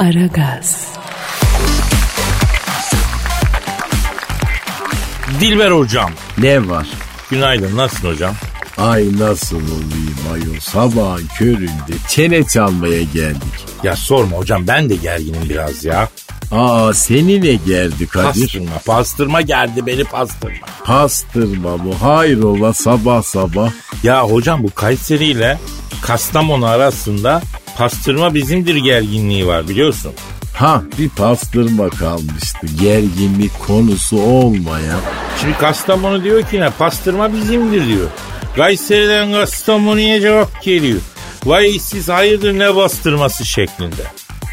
Aragaz, 0.00 0.88
Dilber 5.40 5.70
hocam. 5.70 6.10
Ne 6.38 6.68
var? 6.68 6.86
Günaydın 7.30 7.76
nasılsın 7.76 8.08
hocam? 8.08 8.34
Ay 8.78 9.04
nasıl 9.18 9.56
olayım 9.56 10.18
ayol 10.32 10.60
sabahın 10.60 11.26
köründe 11.38 11.92
çene 12.08 12.44
çalmaya 12.44 13.02
geldik. 13.02 13.66
Ya 13.82 13.96
sorma 13.96 14.36
hocam 14.36 14.66
ben 14.66 14.88
de 14.90 14.96
gerginim 14.96 15.48
biraz 15.48 15.84
ya. 15.84 16.08
Aa 16.52 16.92
seni 16.94 17.42
ne 17.42 17.54
gerdi 17.54 18.06
Kadir? 18.06 18.40
Pastırma 18.40 18.78
pastırma 18.86 19.40
geldi 19.40 19.86
beni 19.86 20.04
pastırma. 20.04 20.66
Pastırma 20.84 21.76
mı? 21.76 21.94
Hayrola 21.94 22.72
sabah 22.72 23.22
sabah. 23.22 23.70
Ya 24.02 24.22
hocam 24.22 24.62
bu 24.62 24.70
Kayseri 24.74 25.24
ile 25.24 25.58
Kastamonu 26.02 26.66
arasında 26.66 27.42
pastırma 27.76 28.34
bizimdir 28.34 28.76
gerginliği 28.76 29.46
var 29.46 29.68
biliyorsun. 29.68 30.12
Ha 30.54 30.82
bir 30.98 31.08
pastırma 31.08 31.88
kalmıştı. 31.88 32.66
Gerginlik 32.80 33.58
konusu 33.66 34.22
olmayan. 34.22 35.00
Şimdi 35.40 35.58
Kastamonu 35.58 36.24
diyor 36.24 36.42
ki 36.42 36.60
ne 36.60 36.70
pastırma 36.70 37.32
bizimdir 37.32 37.86
diyor. 37.86 38.08
Kayseri'den 38.56 39.32
Kastamonu'ya 39.32 40.20
cevap 40.20 40.62
geliyor. 40.62 41.00
Vay 41.44 41.78
siz 41.80 42.08
hayırdır 42.08 42.58
ne 42.58 42.76
bastırması 42.76 43.44
şeklinde. 43.46 44.02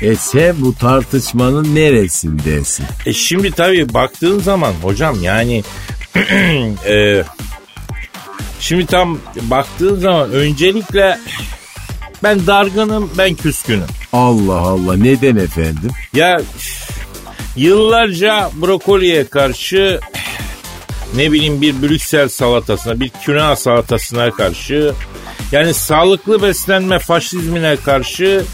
E 0.02 0.16
sen 0.16 0.56
bu 0.58 0.76
tartışmanın 0.76 1.76
neresindesin? 1.76 2.86
E 3.06 3.14
şimdi 3.14 3.52
tabii 3.52 3.94
baktığın 3.94 4.40
zaman 4.40 4.74
hocam 4.82 5.24
yani 5.24 5.64
e, 6.88 7.24
şimdi 8.60 8.86
tam 8.86 9.20
baktığın 9.42 9.96
zaman 9.96 10.32
öncelikle 10.32 11.20
ben 12.24 12.48
dargınım 12.48 13.12
ben 13.18 13.36
küskünüm. 13.36 13.88
Allah 14.14 14.58
Allah 14.58 14.98
neden 14.98 15.36
efendim? 15.36 15.92
Ya 16.14 16.42
yıllarca 17.56 18.50
brokoliye 18.62 19.28
karşı 19.28 20.00
ne 21.16 21.32
bileyim 21.32 21.62
bir 21.62 21.82
Brüksel 21.82 22.30
salatasına 22.30 23.00
bir 23.00 23.10
küna 23.10 23.56
salatasına 23.56 24.32
karşı 24.32 24.94
yani 25.52 25.74
sağlıklı 25.74 26.42
beslenme 26.42 27.00
faşizmine 27.00 27.76
karşı 27.76 28.46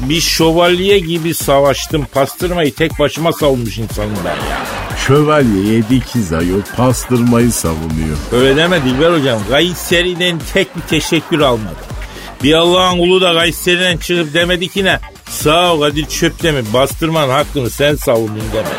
bir 0.00 0.20
şövalye 0.20 0.98
gibi 0.98 1.34
savaştım. 1.34 2.06
Pastırmayı 2.12 2.74
tek 2.74 2.98
başıma 2.98 3.32
savunmuş 3.32 3.78
insanım 3.78 4.16
ben 4.24 4.30
ya. 4.50 4.66
Şövalye 5.06 5.74
yedi 5.74 6.36
ayol 6.36 6.62
pastırmayı 6.76 7.52
savunuyor. 7.52 8.16
Öyle 8.32 8.56
deme 8.56 8.84
Dilber 8.84 9.10
hocam. 9.10 9.40
Kayseri'den 9.50 10.40
tek 10.54 10.76
bir 10.76 10.82
teşekkür 10.82 11.40
almadı. 11.40 11.97
Bir 12.42 12.54
Allah'ın 12.54 12.98
kulu 12.98 13.20
da 13.20 13.34
Kayseri'den 13.34 13.96
çıkıp 13.96 14.34
demedi 14.34 14.68
ki 14.68 14.84
ne? 14.84 15.00
Sağ 15.30 15.74
ol 15.74 15.80
Kadir 15.80 16.06
Çöptemir 16.06 16.64
bastırmanın 16.72 17.32
hakkını 17.32 17.70
sen 17.70 17.94
savundun 17.94 18.42
demedi. 18.52 18.74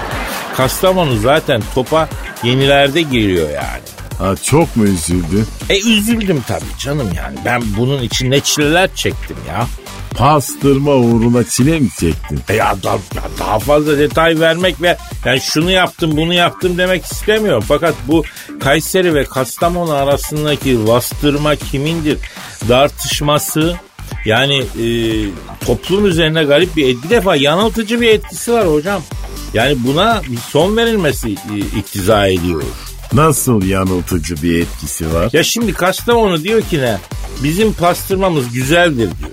Kastamonu 0.57 1.17
zaten 1.17 1.61
topa 1.75 2.09
yenilerde 2.43 3.02
giriyor 3.02 3.49
yani. 3.49 3.81
Ha, 4.17 4.35
çok 4.43 4.75
mu 4.75 4.83
üzüldün? 4.83 5.45
E 5.69 5.80
üzüldüm 5.80 6.43
tabii 6.47 6.80
canım 6.80 7.09
yani. 7.17 7.37
Ben 7.45 7.61
bunun 7.77 8.03
için 8.03 8.31
ne 8.31 8.39
çileler 8.39 8.89
çektim 8.95 9.37
ya. 9.47 9.67
Pastırma 10.15 10.91
uğruna 10.91 11.43
çile 11.43 11.80
mi 11.80 11.89
çektin? 11.99 12.39
E 12.49 12.55
ya, 12.55 12.83
da, 12.83 12.89
ya 12.91 13.23
daha 13.39 13.59
fazla 13.59 13.97
detay 13.97 14.39
vermek 14.39 14.81
ve 14.81 14.97
yani 15.25 15.41
şunu 15.41 15.71
yaptım 15.71 16.17
bunu 16.17 16.33
yaptım 16.33 16.77
demek 16.77 17.05
istemiyorum. 17.05 17.63
Fakat 17.67 17.95
bu 18.07 18.23
Kayseri 18.59 19.13
ve 19.13 19.23
Kastamonu 19.23 19.93
arasındaki 19.93 20.87
bastırma 20.87 21.55
kimindir 21.55 22.17
tartışması 22.67 23.75
yani 24.25 24.57
e, 24.57 24.85
toplum 25.65 26.05
üzerine 26.05 26.43
garip 26.43 26.77
bir 26.77 26.89
etki. 26.89 27.03
Bir 27.03 27.09
defa 27.09 27.35
yanıltıcı 27.35 28.02
bir 28.02 28.09
etkisi 28.09 28.53
var 28.53 28.67
hocam. 28.67 29.02
Yani 29.53 29.77
buna 29.88 30.21
bir 30.27 30.38
son 30.38 30.77
verilmesi 30.77 31.30
e, 31.30 31.57
iktiza 31.80 32.27
ediyor. 32.27 32.63
Nasıl 33.13 33.65
yanıltıcı 33.65 34.43
bir 34.43 34.61
etkisi 34.61 35.13
var? 35.13 35.30
Ya 35.33 35.43
şimdi 35.43 35.73
Kastamonu 35.73 36.43
diyor 36.43 36.61
ki 36.61 36.81
ne? 36.81 36.97
Bizim 37.43 37.73
pastırmamız 37.73 38.53
güzeldir 38.53 39.09
diyor. 39.20 39.31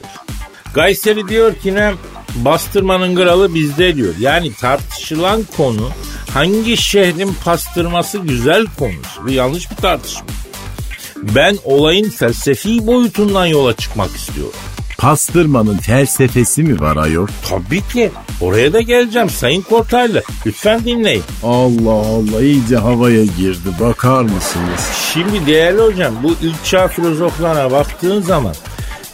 Kayseri 0.74 1.28
diyor 1.28 1.54
ki 1.54 1.74
ne? 1.74 1.94
Bastırmanın 2.34 3.16
kralı 3.16 3.54
bizde 3.54 3.96
diyor. 3.96 4.14
Yani 4.20 4.54
tartışılan 4.54 5.42
konu 5.56 5.90
hangi 6.34 6.76
şehrin 6.76 7.36
pastırması 7.44 8.18
güzel 8.18 8.66
konusu. 8.78 9.24
Bu 9.24 9.30
yanlış 9.30 9.70
bir 9.70 9.76
tartışma. 9.76 10.26
Ben 11.22 11.58
olayın 11.64 12.10
felsefi 12.10 12.86
boyutundan 12.86 13.46
yola 13.46 13.76
çıkmak 13.76 14.16
istiyorum. 14.16 14.54
Pastırmanın 14.98 15.76
felsefesi 15.78 16.62
mi 16.62 16.80
var 16.80 16.96
ayol? 16.96 17.26
Tabii 17.48 17.88
ki. 17.88 18.10
Oraya 18.40 18.72
da 18.72 18.80
geleceğim 18.80 19.30
Sayın 19.30 19.62
Kortaylı. 19.62 20.22
Lütfen 20.46 20.84
dinleyin. 20.84 21.22
Allah 21.42 21.90
Allah 21.90 22.42
iyice 22.42 22.76
havaya 22.76 23.24
girdi 23.24 23.68
bakar 23.80 24.22
mısınız? 24.22 24.80
Şimdi 25.12 25.46
değerli 25.46 25.82
hocam 25.82 26.14
bu 26.22 26.34
ilk 26.42 26.64
çağ 26.64 26.88
filozoflarına 26.88 27.70
baktığın 27.70 28.22
zaman 28.22 28.54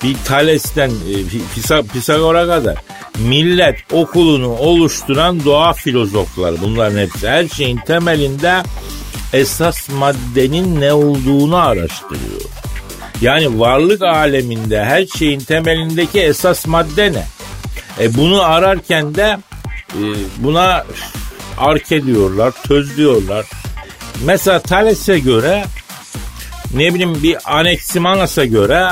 bir 0.05 0.17
Thales'ten 0.25 0.91
e, 0.91 1.15
Pisa, 1.55 1.83
Pisagor'a 1.83 2.47
kadar 2.47 2.77
millet 3.19 3.77
okulunu 3.93 4.49
oluşturan 4.49 5.45
doğa 5.45 5.73
filozofları 5.73 6.57
bunların 6.61 6.99
hepsi 6.99 7.29
her 7.29 7.49
şeyin 7.49 7.77
temelinde 7.77 8.63
esas 9.33 9.89
maddenin 9.89 10.81
ne 10.81 10.93
olduğunu 10.93 11.57
araştırıyor. 11.57 12.41
Yani 13.21 13.61
varlık 13.61 14.03
aleminde 14.03 14.85
her 14.85 15.07
şeyin 15.07 15.41
temelindeki 15.41 16.21
esas 16.21 16.67
madde 16.67 17.13
ne? 17.13 17.27
E 18.01 18.15
bunu 18.15 18.43
ararken 18.43 19.15
de 19.15 19.39
e, 19.95 20.03
buna 20.39 20.85
arke 21.59 22.07
diyorlar, 22.07 22.53
töz 22.67 22.97
diyorlar. 22.97 23.47
Mesela 24.25 24.59
Thales'e 24.59 25.19
göre 25.19 25.65
ne 26.75 26.95
bileyim 26.95 27.23
bir 27.23 27.59
Anaximandes'e 27.59 28.47
göre 28.47 28.89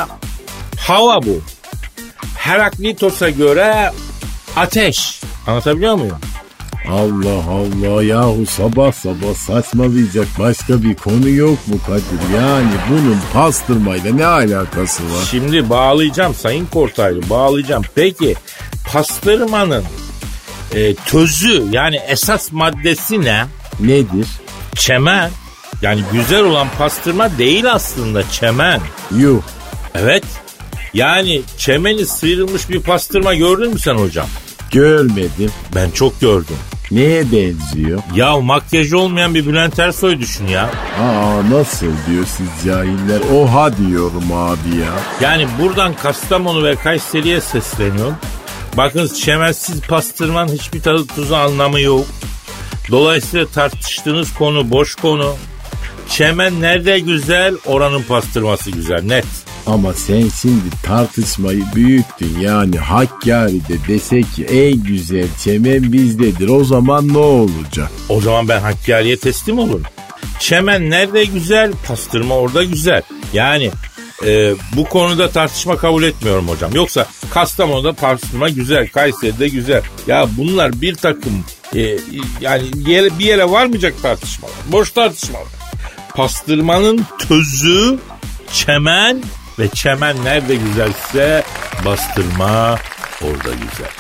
hava 0.79 1.23
bu. 1.23 1.43
Heraklitos'a 2.37 3.31
göre 3.31 3.93
ateş. 4.57 5.21
Anlatabiliyor 5.47 5.95
muyum? 5.95 6.19
Allah 6.89 7.45
Allah 7.51 8.03
yahu 8.03 8.47
sabah 8.47 8.93
sabah 8.93 9.35
saçmalayacak 9.35 10.27
başka 10.39 10.83
bir 10.83 10.95
konu 10.95 11.29
yok 11.29 11.69
mu 11.69 11.77
Kadir? 11.87 12.37
Yani 12.37 12.71
bunun 12.91 13.19
pastırmayla 13.33 14.15
ne 14.15 14.27
alakası 14.27 15.03
var? 15.03 15.25
Şimdi 15.31 15.71
bağlayacağım 15.71 16.35
Sayın 16.35 16.67
Kortaylı 16.67 17.31
bağlayacağım. 17.31 17.83
Peki 17.95 18.35
pastırmanın 18.93 19.85
e, 20.75 20.95
tözü 20.95 21.65
yani 21.71 21.97
esas 22.09 22.53
maddesi 22.53 23.23
ne? 23.23 23.45
Nedir? 23.81 24.27
Çemen. 24.75 25.31
Yani 25.83 26.03
güzel 26.13 26.45
olan 26.45 26.69
pastırma 26.79 27.39
değil 27.39 27.73
aslında 27.73 28.31
çemen. 28.31 28.81
Yuh. 29.17 29.43
Evet. 29.95 30.25
Yani 30.95 31.43
çemeni 31.59 32.07
sıyrılmış 32.07 32.69
bir 32.69 32.81
pastırma 32.83 33.35
gördün 33.35 33.73
mü 33.73 33.79
sen 33.79 33.95
hocam? 33.95 34.27
Görmedim. 34.71 35.51
Ben 35.75 35.91
çok 35.91 36.21
gördüm. 36.21 36.57
Neye 36.91 37.25
benziyor? 37.33 38.03
Ya 38.15 38.37
makyaj 38.41 38.93
olmayan 38.93 39.35
bir 39.35 39.47
Bülent 39.47 39.79
Ersoy 39.79 40.19
düşün 40.19 40.47
ya. 40.47 40.71
Aa 41.01 41.51
nasıl 41.51 41.87
diyor 41.87 42.25
siz 42.27 42.47
cahiller? 42.67 43.21
Oha 43.35 43.77
diyorum 43.77 44.33
abi 44.33 44.77
ya. 44.81 44.93
Yani 45.21 45.47
buradan 45.61 45.95
Kastamonu 45.95 46.65
ve 46.65 46.75
Kayseri'ye 46.77 47.41
sesleniyorum. 47.41 48.15
Bakın 48.77 49.07
çemensiz 49.07 49.81
pastırmanın 49.81 50.53
hiçbir 50.53 50.83
tadı 50.83 51.07
tuzu 51.07 51.35
anlamı 51.35 51.81
yok. 51.81 52.07
Dolayısıyla 52.91 53.47
tartıştığınız 53.47 54.35
konu 54.35 54.71
boş 54.71 54.95
konu. 54.95 55.35
Çemen 56.09 56.61
nerede 56.61 56.99
güzel 56.99 57.55
oranın 57.67 58.03
pastırması 58.03 58.71
güzel 58.71 59.03
net. 59.03 59.27
Ama 59.67 59.95
sen 59.95 60.29
şimdi 60.43 60.71
tartışmayı 60.83 61.65
büyüttün 61.75 62.41
yani 62.41 62.79
Hakkari'de 62.79 63.89
desek 63.89 64.35
ki 64.35 64.45
en 64.45 64.83
güzel 64.83 65.29
çemen 65.45 65.93
bizdedir 65.93 66.49
o 66.49 66.65
zaman 66.65 67.09
ne 67.09 67.19
olacak? 67.19 67.91
O 68.09 68.21
zaman 68.21 68.49
ben 68.49 68.61
Hakkari'ye 68.61 69.17
teslim 69.17 69.59
olurum. 69.59 69.83
Çemen 70.39 70.91
nerede 70.91 71.25
güzel 71.25 71.73
pastırma 71.89 72.35
orada 72.37 72.65
güzel. 72.65 73.03
Yani 73.33 73.71
e, 74.27 74.55
bu 74.77 74.85
konuda 74.85 75.31
tartışma 75.31 75.77
kabul 75.77 76.03
etmiyorum 76.03 76.49
hocam. 76.49 76.71
Yoksa 76.75 77.07
Kastamonu'da 77.31 77.93
pastırma 77.93 78.49
güzel, 78.49 78.89
Kayseri'de 78.89 79.49
güzel. 79.49 79.83
Ya 80.07 80.29
bunlar 80.37 80.81
bir 80.81 80.95
takım 80.95 81.45
e, 81.77 81.99
yani 82.41 82.63
yere, 82.87 83.19
bir 83.19 83.25
yere 83.25 83.51
varmayacak 83.51 84.03
tartışmalar. 84.03 84.57
Boş 84.73 84.91
tartışmalar. 84.91 85.47
Pastırmanın 86.15 87.07
tözü, 87.29 87.99
çemen 88.53 89.23
ve 89.61 89.69
çemen 89.69 90.25
nerede 90.25 90.57
güzelse 90.57 91.45
bastırma 91.85 92.79
orada 93.23 93.55
güzel. 93.55 93.91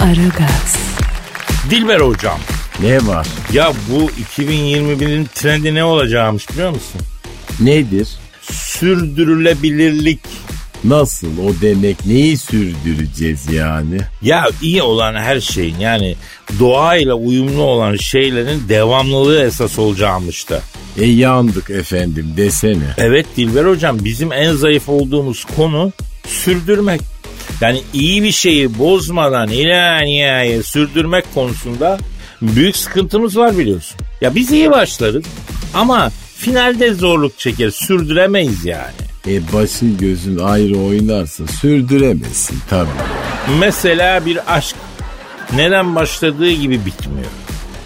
Aragaz, 0.00 0.76
Dilber 1.70 2.00
hocam. 2.00 2.38
Ne 2.80 3.06
var? 3.06 3.26
Ya 3.52 3.72
bu 3.88 4.10
2021'in 4.10 5.28
trendi 5.34 5.74
ne 5.74 5.84
olacakmış 5.84 6.50
biliyor 6.50 6.70
musun? 6.70 7.00
Nedir? 7.60 8.08
Sürdürülebilirlik. 8.42 10.20
Nasıl 10.84 11.26
o 11.26 11.60
demek 11.60 12.06
neyi 12.06 12.38
sürdüreceğiz 12.38 13.52
yani? 13.52 13.98
Ya 14.22 14.46
iyi 14.62 14.82
olan 14.82 15.14
her 15.14 15.40
şeyin 15.40 15.78
yani 15.78 16.16
doğayla 16.58 17.14
uyumlu 17.14 17.62
olan 17.62 17.96
şeylerin 17.96 18.68
devamlılığı 18.68 19.44
esas 19.44 19.78
olacakmış 19.78 20.50
da. 20.50 20.60
E 20.98 21.06
yandık 21.06 21.70
efendim 21.70 22.34
desene. 22.36 22.94
Evet 22.98 23.26
Dilber 23.36 23.64
hocam 23.64 24.04
bizim 24.04 24.32
en 24.32 24.52
zayıf 24.52 24.88
olduğumuz 24.88 25.44
konu 25.44 25.92
sürdürmek. 26.26 27.00
Yani 27.60 27.82
iyi 27.92 28.22
bir 28.22 28.32
şeyi 28.32 28.78
bozmadan 28.78 29.48
ilerleye 29.48 30.62
sürdürmek 30.62 31.34
konusunda 31.34 31.98
büyük 32.42 32.76
sıkıntımız 32.76 33.36
var 33.36 33.58
biliyorsun. 33.58 33.96
Ya 34.20 34.34
biz 34.34 34.52
iyi 34.52 34.70
başlarız 34.70 35.24
ama 35.74 36.10
finalde 36.36 36.94
zorluk 36.94 37.38
çeker 37.38 37.70
sürdüremeyiz 37.70 38.64
yani. 38.64 39.01
E 39.28 39.52
başın 39.52 39.98
gözün 39.98 40.38
ayrı 40.38 40.78
oynarsa 40.78 41.46
sürdüremezsin 41.46 42.58
tabii. 42.70 42.88
Mesela 43.58 44.26
bir 44.26 44.54
aşk 44.54 44.76
neden 45.56 45.94
başladığı 45.94 46.50
gibi 46.50 46.86
bitmiyor. 46.86 47.30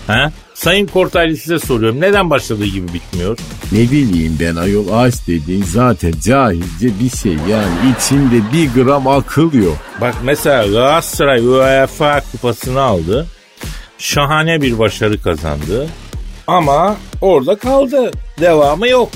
Ha? 0.06 0.32
Sayın 0.54 0.86
Kortaylı 0.86 1.36
size 1.36 1.58
soruyorum. 1.58 2.00
Neden 2.00 2.30
başladığı 2.30 2.66
gibi 2.66 2.92
bitmiyor? 2.94 3.38
Ne 3.72 3.78
bileyim 3.78 4.36
ben 4.40 4.56
ayol 4.56 4.92
aç 4.92 5.14
dediğin 5.26 5.62
zaten 5.62 6.12
cahilce 6.24 7.00
bir 7.00 7.10
şey 7.10 7.32
yani 7.32 7.74
içinde 7.98 8.52
bir 8.52 8.82
gram 8.82 9.06
akıl 9.06 9.52
yok. 9.52 9.76
Bak 10.00 10.14
mesela 10.22 10.66
Galatasaray 10.66 11.46
UEFA 11.46 12.20
kupasını 12.32 12.80
aldı. 12.80 13.26
Şahane 13.98 14.62
bir 14.62 14.78
başarı 14.78 15.22
kazandı. 15.22 15.88
Ama 16.46 16.96
orada 17.20 17.58
kaldı. 17.58 18.10
Devamı 18.40 18.88
yok. 18.88 19.10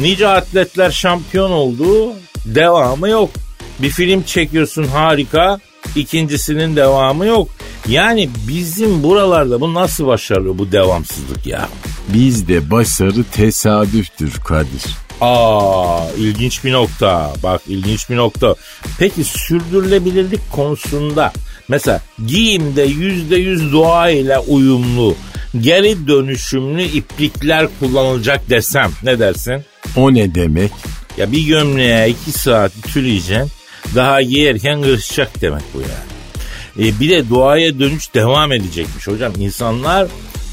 Nice 0.00 0.28
atletler 0.28 0.90
şampiyon 0.90 1.50
oldu. 1.50 2.12
Devamı 2.44 3.08
yok. 3.08 3.30
Bir 3.78 3.90
film 3.90 4.22
çekiyorsun 4.22 4.84
harika. 4.84 5.58
İkincisinin 5.96 6.76
devamı 6.76 7.26
yok. 7.26 7.48
Yani 7.88 8.30
bizim 8.48 9.02
buralarda 9.02 9.60
bu 9.60 9.74
nasıl 9.74 10.06
başarılı 10.06 10.58
bu 10.58 10.72
devamsızlık 10.72 11.46
ya? 11.46 11.68
Bizde 12.08 12.70
başarı 12.70 13.24
tesadüftür 13.24 14.32
Kadir. 14.44 14.82
Aa 15.20 16.00
ilginç 16.18 16.64
bir 16.64 16.72
nokta. 16.72 17.32
Bak 17.42 17.62
ilginç 17.68 18.10
bir 18.10 18.16
nokta. 18.16 18.54
Peki 18.98 19.24
sürdürülebilirlik 19.24 20.50
konusunda 20.52 21.32
mesela 21.68 22.00
giyimde 22.26 22.82
yüzde 22.82 23.36
yüz 23.36 23.72
doğa 23.72 24.10
ile 24.10 24.38
uyumlu 24.38 25.14
geri 25.60 26.08
dönüşümlü 26.08 26.82
iplikler 26.82 27.68
kullanılacak 27.80 28.50
desem 28.50 28.90
ne 29.02 29.18
dersin? 29.18 29.64
O 29.96 30.14
ne 30.14 30.34
demek? 30.34 30.72
Ya 31.16 31.32
bir 31.32 31.46
gömleğe 31.46 32.08
iki 32.08 32.32
saat 32.32 32.72
ütüleyeceksin 32.76 33.50
daha 33.94 34.22
giyerken 34.22 34.82
kırışacak 34.82 35.40
demek 35.40 35.62
bu 35.74 35.80
yani. 35.80 36.88
E 36.88 37.00
bir 37.00 37.10
de 37.10 37.30
doğaya 37.30 37.78
dönüş 37.78 38.14
devam 38.14 38.52
edecekmiş 38.52 39.08
hocam. 39.08 39.32
İnsanlar 39.38 40.08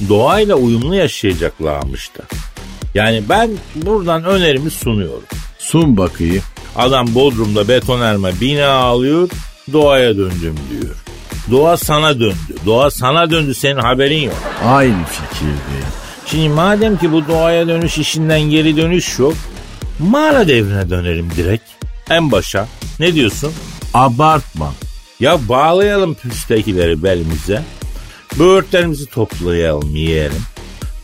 doğayla 0.10 0.56
uyumlu 0.56 0.96
yaşayacaklarmış 0.96 2.12
da. 2.18 2.22
Yani 2.96 3.24
ben 3.30 3.50
buradan 3.76 4.24
önerimi 4.24 4.72
sunuyorum. 4.72 5.24
Sun 5.60 5.98
bakayım. 5.98 6.44
Adam 6.76 7.16
Bodrum'da 7.16 7.68
betonarme 7.68 8.32
bina 8.42 8.70
alıyor, 8.70 9.30
doğaya 9.74 10.18
döndüm 10.18 10.56
diyor. 10.72 10.96
Doğa 11.52 11.78
sana 11.78 12.20
döndü. 12.20 12.56
Doğa 12.66 12.92
sana 12.92 13.32
döndü 13.32 13.54
senin 13.54 13.78
haberin 13.78 14.22
yok. 14.22 14.36
Aynı 14.66 15.06
fikirdeyim. 15.06 16.05
Şimdi 16.26 16.50
madem 16.50 16.98
ki 16.98 17.12
bu 17.12 17.28
doğaya 17.28 17.68
dönüş 17.68 17.98
işinden 17.98 18.42
geri 18.42 18.78
dönüş 18.78 19.20
yok. 19.20 19.34
Mağara 20.00 20.48
devrine 20.48 20.90
dönelim 20.90 21.30
direkt. 21.38 21.64
En 22.10 22.32
başa. 22.32 22.68
Ne 23.00 23.16
diyorsun? 23.16 23.54
Abartma. 23.94 24.74
Ya 25.20 25.50
bağlayalım 25.50 26.16
püstekileri 26.16 27.04
belimize. 27.04 27.62
Böğürtlerimizi 28.40 29.06
toplayalım 29.06 29.96
yiyelim. 29.96 30.42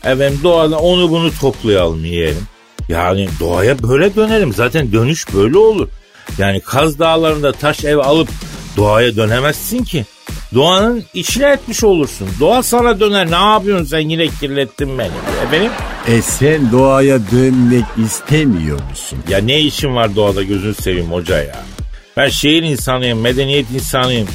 Efendim 0.04 0.40
doğada 0.42 0.78
onu 0.78 1.10
bunu 1.10 1.30
toplayalım 1.40 2.04
yiyelim. 2.04 2.46
Yani 2.88 3.28
doğaya 3.40 3.82
böyle 3.82 4.14
dönelim. 4.14 4.52
Zaten 4.52 4.92
dönüş 4.92 5.34
böyle 5.34 5.58
olur. 5.58 5.88
Yani 6.38 6.60
Kaz 6.60 6.98
Dağları'nda 6.98 7.52
taş 7.52 7.84
ev 7.84 7.96
alıp 7.96 8.28
doğaya 8.76 9.16
dönemezsin 9.16 9.84
ki. 9.84 10.06
Doğanın 10.54 11.04
içine 11.14 11.46
etmiş 11.46 11.84
olursun. 11.84 12.28
Doğa 12.40 12.62
sana 12.62 13.00
döner. 13.00 13.30
Ne 13.30 13.50
yapıyorsun 13.52 13.84
sen 13.84 13.98
yine 13.98 14.28
kirlettin 14.28 14.98
beni. 14.98 15.10
Efendim? 15.46 15.70
E 16.08 16.22
sen 16.22 16.72
doğaya 16.72 17.18
dönmek 17.32 17.84
istemiyor 18.06 18.80
musun? 18.90 19.18
Ya 19.28 19.38
ne 19.38 19.60
işin 19.60 19.96
var 19.96 20.16
doğada 20.16 20.42
gözünü 20.42 20.74
seveyim 20.74 21.12
hoca 21.12 21.38
ya. 21.42 21.60
Ben 22.16 22.28
şehir 22.28 22.62
insanıyım, 22.62 23.20
medeniyet 23.20 23.70
insanıyım. 23.70 24.28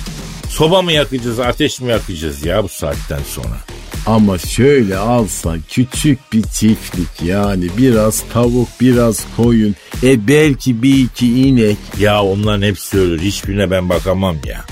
Soba 0.50 0.82
mı 0.82 0.92
yakacağız, 0.92 1.40
ateş 1.40 1.82
mi 1.82 1.92
yakacağız 1.92 2.46
ya 2.46 2.64
bu 2.64 2.70
saatten 2.70 3.20
sonra? 3.36 3.58
Ama 4.06 4.38
şöyle 4.38 4.98
alsan 4.98 5.60
küçük 5.70 6.34
bir 6.34 6.44
çiftlik 6.44 7.22
yani 7.26 7.68
biraz 7.78 8.24
tavuk 8.34 8.68
biraz 8.82 9.26
koyun 9.38 9.76
e 10.04 10.28
belki 10.28 10.84
bir 10.84 11.04
iki 11.04 11.42
inek. 11.42 11.78
Ya 12.00 12.24
onların 12.24 12.62
hepsi 12.62 12.98
ölür. 12.98 13.22
Hiçbirine 13.22 13.72
ben 13.72 13.90
bakamam 13.90 14.38
ya. 14.46 14.66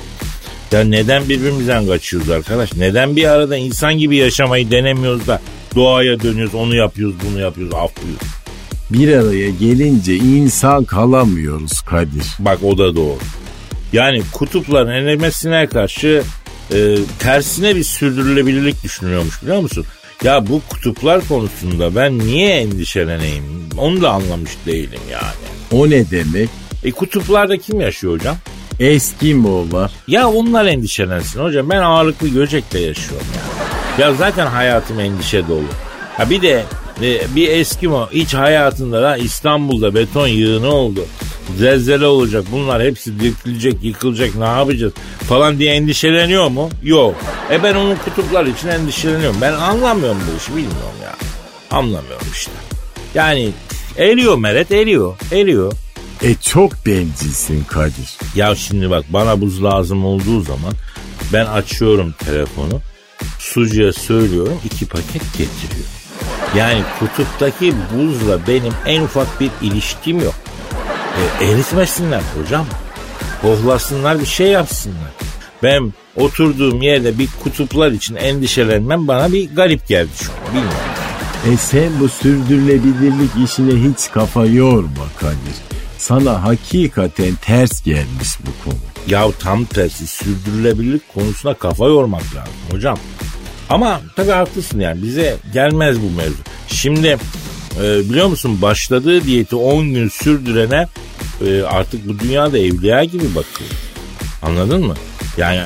Ya 0.75 0.83
neden 0.83 1.29
birbirimizden 1.29 1.87
kaçıyoruz 1.87 2.29
arkadaş? 2.29 2.73
Neden 2.73 3.15
bir 3.15 3.25
arada 3.25 3.57
insan 3.57 3.97
gibi 3.97 4.15
yaşamayı 4.15 4.71
denemiyoruz 4.71 5.27
da 5.27 5.41
doğaya 5.75 6.19
dönüyoruz, 6.19 6.55
onu 6.55 6.75
yapıyoruz, 6.75 7.15
bunu 7.29 7.39
yapıyoruz, 7.39 7.73
afflıyoruz. 7.73 8.27
Bir 8.89 9.13
araya 9.13 9.49
gelince 9.49 10.15
insan 10.15 10.83
kalamıyoruz 10.83 11.81
Kadir. 11.81 12.25
Bak 12.39 12.63
o 12.63 12.77
da 12.77 12.95
doğru. 12.95 13.17
Yani 13.93 14.21
kutupların 14.31 14.89
erimesine 14.89 15.67
karşı 15.67 16.23
e, 16.73 16.97
tersine 17.19 17.75
bir 17.75 17.83
sürdürülebilirlik 17.83 18.83
düşünüyormuş 18.83 19.41
biliyor 19.41 19.59
musun? 19.59 19.85
Ya 20.23 20.47
bu 20.47 20.61
kutuplar 20.69 21.27
konusunda 21.27 21.95
ben 21.95 22.19
niye 22.19 22.49
endişeleneyim? 22.49 23.43
Onu 23.77 24.01
da 24.01 24.09
anlamış 24.09 24.51
değilim 24.65 25.01
yani. 25.11 25.81
O 25.81 25.89
ne 25.89 26.11
demek? 26.11 26.49
E 26.83 26.91
kutuplarda 26.91 27.57
kim 27.57 27.81
yaşıyor 27.81 28.13
hocam? 28.13 28.37
Eskimoğullar. 28.79 29.91
Ya 30.07 30.29
onlar 30.29 30.65
endişelensin 30.65 31.43
hocam. 31.43 31.69
Ben 31.69 31.81
ağırlıklı 31.81 32.27
göcekle 32.27 32.79
yaşıyorum 32.79 33.27
ya. 33.35 34.05
Ya 34.05 34.13
zaten 34.13 34.47
hayatım 34.47 34.99
endişe 34.99 35.47
dolu. 35.47 35.63
Ha 36.17 36.29
bir 36.29 36.41
de 36.41 36.63
e, 37.01 37.35
bir 37.35 37.49
Eskimo 37.49 38.09
hiç 38.11 38.33
hayatında 38.33 39.01
da 39.01 39.17
İstanbul'da 39.17 39.95
beton 39.95 40.27
yığını 40.27 40.67
oldu. 40.67 41.05
Zelzele 41.57 42.05
olacak 42.05 42.43
bunlar 42.51 42.83
hepsi 42.83 43.19
dökülecek 43.19 43.83
yıkılacak 43.83 44.35
ne 44.35 44.45
yapacağız 44.45 44.93
falan 45.29 45.59
diye 45.59 45.73
endişeleniyor 45.73 46.47
mu? 46.47 46.69
Yok. 46.83 47.15
E 47.51 47.63
ben 47.63 47.75
onun 47.75 47.95
kutuplar 47.95 48.45
için 48.45 48.67
endişeleniyorum. 48.67 49.37
Ben 49.41 49.53
anlamıyorum 49.53 50.17
bu 50.31 50.37
işi 50.37 50.49
bilmiyorum 50.51 50.95
ya. 51.03 51.15
Anlamıyorum 51.77 52.27
işte. 52.33 52.51
Yani 53.15 53.49
eriyor 53.97 54.37
Meret 54.37 54.71
eriyor. 54.71 55.13
Eriyor. 55.31 55.73
E 56.23 56.35
çok 56.35 56.85
bencilsin 56.85 57.63
Kadir. 57.63 58.17
Ya 58.35 58.55
şimdi 58.55 58.89
bak 58.89 59.05
bana 59.09 59.41
buz 59.41 59.63
lazım 59.63 60.05
olduğu 60.05 60.41
zaman 60.41 60.73
ben 61.33 61.45
açıyorum 61.45 62.11
telefonu. 62.25 62.81
Sucuya 63.39 63.93
söylüyorum 63.93 64.59
iki 64.65 64.85
paket 64.85 65.21
getiriyor. 65.37 65.87
Yani 66.57 66.83
kutuptaki 66.99 67.73
buzla 67.93 68.47
benim 68.47 68.73
en 68.85 69.01
ufak 69.01 69.39
bir 69.39 69.51
ilişkim 69.61 70.19
yok. 70.19 70.35
E, 71.41 71.45
eritmesinler 71.45 72.21
hocam. 72.37 72.65
Kohlasınlar 73.41 74.19
bir 74.19 74.25
şey 74.25 74.47
yapsınlar. 74.47 75.11
Ben 75.63 75.93
oturduğum 76.15 76.81
yerde 76.81 77.19
bir 77.19 77.29
kutuplar 77.43 77.91
için 77.91 78.15
endişelenmem 78.15 79.07
bana 79.07 79.31
bir 79.31 79.55
garip 79.55 79.87
geldi 79.87 80.09
şu 80.21 80.31
an. 80.31 80.53
Bilmiyorum. 80.53 80.77
E 81.53 81.57
sen 81.57 81.99
bu 81.99 82.09
sürdürülebilirlik 82.09 83.31
işine 83.45 83.89
hiç 83.89 84.11
kafa 84.11 84.45
yorma 84.45 85.05
Kadir. 85.19 85.64
Sana 86.05 86.43
hakikaten 86.43 87.35
ters 87.41 87.83
gelmiş 87.83 88.29
bu 88.45 88.63
konu. 88.63 88.79
Ya 89.07 89.31
tam 89.39 89.65
tersi 89.65 90.07
sürdürülebilirlik 90.07 91.13
konusuna 91.13 91.53
kafa 91.53 91.85
yormak 91.85 92.21
lazım 92.35 92.53
hocam. 92.71 92.97
Ama 93.69 94.01
tabii 94.15 94.31
haklısın 94.31 94.79
yani 94.79 95.01
bize 95.01 95.37
gelmez 95.53 96.01
bu 96.01 96.17
mevzu. 96.17 96.37
Şimdi 96.67 97.17
e, 97.81 98.09
biliyor 98.09 98.27
musun 98.27 98.61
başladığı 98.61 99.23
diyeti 99.23 99.55
10 99.55 99.93
gün 99.93 100.09
sürdürene 100.09 100.87
e, 101.47 101.61
artık 101.61 102.07
bu 102.07 102.19
dünyada 102.19 102.57
evliya 102.57 103.03
gibi 103.03 103.35
bakıyor. 103.35 103.69
Anladın 104.41 104.85
mı? 104.85 104.95
Yani 105.37 105.61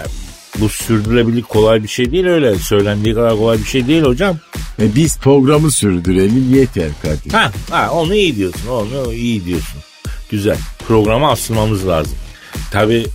bu 0.60 0.70
sürdürülebilirlik 0.70 1.50
kolay 1.50 1.84
bir 1.84 1.88
şey 1.88 2.12
değil 2.12 2.26
öyle. 2.26 2.56
Söylendiği 2.56 3.16
kadar 3.16 3.38
kolay 3.38 3.58
bir 3.58 3.66
şey 3.66 3.88
değil 3.88 4.04
hocam. 4.04 4.38
E 4.82 4.96
biz 4.96 5.18
programı 5.18 5.72
sürdürelim 5.72 6.56
yeter 6.56 6.90
Kadir. 7.02 7.32
Ha, 7.32 7.52
ha 7.70 7.92
onu 7.92 8.16
iyi 8.16 8.36
diyorsun. 8.36 8.68
Onu 8.68 9.14
iyi 9.14 9.46
diyorsun. 9.46 9.82
Güzel. 10.30 10.58
Programa 10.88 11.32
asılmamız 11.32 11.88
lazım. 11.88 12.18
Tabii 12.72 13.06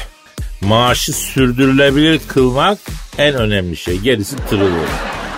maaşı 0.60 1.12
sürdürülebilir 1.12 2.20
kılmak 2.28 2.78
En 3.18 3.34
önemli 3.34 3.76
şey 3.76 3.98
gerisi 3.98 4.36
tırıl 4.36 4.62
olur. 4.62 4.88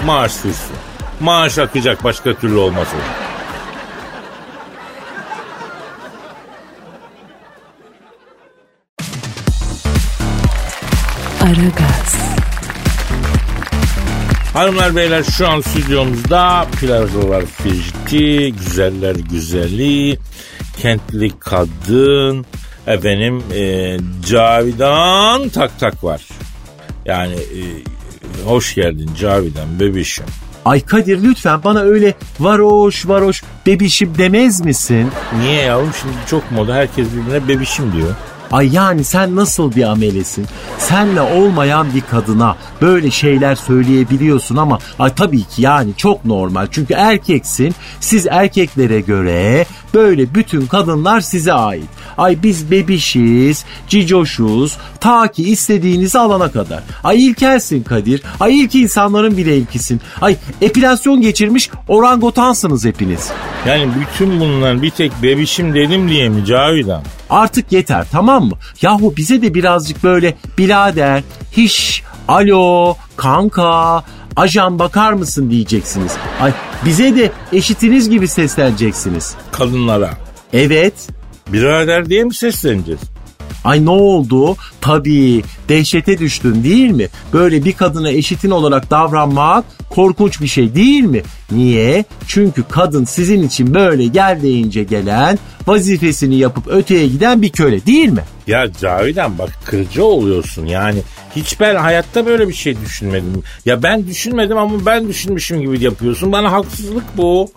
Maaş 0.05 0.33
sürsün. 0.33 0.77
Maaş 1.21 1.59
akacak 1.59 2.05
başka 2.05 2.35
türlü 2.35 2.57
olmaz 2.57 2.89
o. 2.95 3.25
Aragaz, 11.45 12.17
Hanımlar 14.53 14.97
beyler 14.97 15.23
şu 15.23 15.49
an 15.49 15.61
stüdyomuzda 15.61 16.67
plazalar 16.81 17.45
fijiti, 17.47 18.53
güzeller 18.53 19.15
güzeli, 19.15 20.19
kentli 20.79 21.39
kadın, 21.39 22.47
efendim 22.87 23.43
e, 23.55 23.97
Cavidan 24.27 25.49
tak 25.49 25.81
tak 25.81 26.05
var. 26.05 26.23
Yani 27.05 27.35
e, 27.35 27.63
hoş 28.45 28.75
geldin 28.75 29.11
Cavidan 29.21 29.81
bebişim. 29.81 30.25
Ay 30.65 30.81
Kadir 30.81 31.23
lütfen 31.23 31.65
bana 31.65 31.81
öyle 31.81 32.15
varoş 32.41 33.09
varoş 33.09 33.43
bebişim 33.67 34.19
demez 34.19 34.61
misin? 34.61 35.11
Niye 35.41 35.63
yavrum 35.63 35.91
şimdi 36.01 36.15
çok 36.31 36.51
moda 36.51 36.75
herkes 36.75 37.09
birbirine 37.13 37.49
bebişim 37.49 37.93
diyor. 37.93 38.15
Ay 38.53 38.75
yani 38.75 39.05
sen 39.05 39.37
nasıl 39.37 39.75
bir 39.77 39.83
amelesin? 39.83 40.47
Senle 40.79 41.21
olmayan 41.21 41.87
bir 41.95 42.01
kadına 42.01 42.57
böyle 42.83 43.11
şeyler 43.11 43.55
söyleyebiliyorsun 43.55 44.57
ama 44.57 44.79
ay 44.99 45.15
tabii 45.15 45.43
ki 45.43 45.63
yani 45.63 45.91
çok 45.97 46.25
normal. 46.25 46.67
Çünkü 46.71 46.95
erkeksin. 46.95 47.75
Siz 48.01 48.27
erkeklere 48.27 49.01
göre 49.01 49.67
böyle 49.95 50.35
bütün 50.35 50.67
kadınlar 50.67 51.21
size 51.21 51.53
ait. 51.53 51.85
Ay 52.19 52.43
biz 52.43 52.71
bebişiz, 52.71 53.65
cicoşuz, 53.89 54.77
ta 55.01 55.29
ki 55.29 55.51
istediğinizi 55.51 56.19
alana 56.19 56.51
kadar. 56.51 56.83
Ay 57.05 57.27
ilkelsin 57.27 57.83
Kadir. 57.83 58.23
Ay 58.41 58.61
ilk 58.61 58.75
insanların 58.75 59.37
bile 59.37 59.57
ilkisin. 59.57 60.01
Ay 60.21 60.37
epilasyon 60.61 61.21
geçirmiş 61.21 61.71
orangotansınız 61.89 62.85
hepiniz. 62.85 63.31
Yani 63.67 63.89
bütün 64.01 64.41
bunlar 64.41 64.83
bir 64.83 64.91
tek 64.91 65.13
bebişim 65.23 65.75
dedim 65.75 66.09
diye 66.09 66.29
mi 66.29 66.45
Cavidan? 66.47 67.03
Artık 67.35 67.73
yeter 67.73 68.07
tamam 68.13 68.45
mı? 68.45 68.53
Yahu 68.83 69.15
bize 69.17 69.43
de 69.43 69.55
birazcık 69.55 70.05
böyle 70.05 70.35
birader, 70.59 71.23
hiş, 71.53 72.03
alo, 72.29 72.97
kanka, 73.17 74.05
ajan 74.37 74.79
bakar 74.79 75.13
mısın 75.13 75.51
diyeceksiniz. 75.51 76.13
Ay 76.41 76.53
bize 76.85 77.17
de 77.17 77.33
eşitiniz 77.53 78.11
gibi 78.11 78.29
sesleneceksiniz. 78.29 79.35
Kadınlara. 79.53 80.11
Evet. 80.53 80.95
Birader 81.49 82.09
diye 82.09 82.25
mi 82.25 82.35
sesleneceğiz? 82.35 83.01
Ay 83.65 83.85
ne 83.85 83.91
oldu? 83.91 84.57
Tabii 84.81 85.43
dehşete 85.69 86.19
düştün 86.19 86.65
değil 86.65 86.91
mi? 86.91 87.09
Böyle 87.33 87.65
bir 87.65 87.73
kadına 87.73 88.11
eşitin 88.11 88.51
olarak 88.51 88.91
davranmak 88.91 89.65
korkunç 89.91 90.41
bir 90.41 90.47
şey 90.47 90.75
değil 90.75 91.05
mi? 91.05 91.23
Niye? 91.51 92.05
Çünkü 92.27 92.65
kadın 92.71 93.05
sizin 93.05 93.43
için 93.43 93.75
böyle 93.75 94.07
gel 94.07 94.39
deyince 94.43 94.83
gelen, 94.85 95.39
vazifesini 95.67 96.37
yapıp 96.37 96.67
öteye 96.69 97.07
giden 97.07 97.43
bir 97.43 97.49
köle 97.49 97.87
değil 97.87 98.09
mi? 98.09 98.25
Ya 98.47 98.73
Cavidan 98.81 99.39
bak 99.39 99.51
kırıcı 99.65 100.05
oluyorsun 100.05 100.67
yani. 100.67 100.99
Hiç 101.37 101.61
ben 101.61 101.75
hayatta 101.77 102.27
böyle 102.27 102.49
bir 102.49 102.55
şey 102.55 102.81
düşünmedim. 102.81 103.43
Ya 103.65 103.83
ben 103.83 104.07
düşünmedim 104.07 104.57
ama 104.57 104.87
ben 104.87 105.09
düşünmüşüm 105.09 105.61
gibi 105.61 105.85
yapıyorsun. 105.85 106.33
Bana 106.33 106.53
haksızlık 106.53 107.17
bu. 107.17 107.51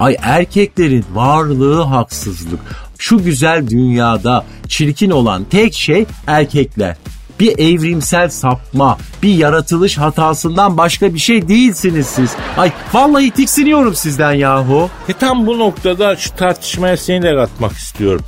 Ay 0.00 0.16
erkeklerin 0.22 1.04
varlığı 1.14 1.82
haksızlık. 1.82 2.60
Şu 2.98 3.24
güzel 3.24 3.68
dünyada 3.68 4.44
çirkin 4.68 5.10
olan 5.10 5.44
tek 5.44 5.74
şey 5.74 6.06
erkekler. 6.26 6.96
Bir 7.40 7.58
evrimsel 7.58 8.28
sapma, 8.28 8.98
bir 9.22 9.34
yaratılış 9.34 9.98
hatasından 9.98 10.76
başka 10.76 11.14
bir 11.14 11.18
şey 11.18 11.48
değilsiniz 11.48 12.06
siz. 12.06 12.30
Ay 12.56 12.72
vallahi 12.92 13.30
tiksiniyorum 13.30 13.94
sizden 13.94 14.32
yahu. 14.32 14.90
E 15.08 15.12
tam 15.12 15.46
bu 15.46 15.58
noktada 15.58 16.16
şu 16.16 16.36
tartışmaya 16.36 16.96
seni 16.96 17.22
de 17.22 17.34
katmak 17.34 17.72
istiyorum. 17.72 18.24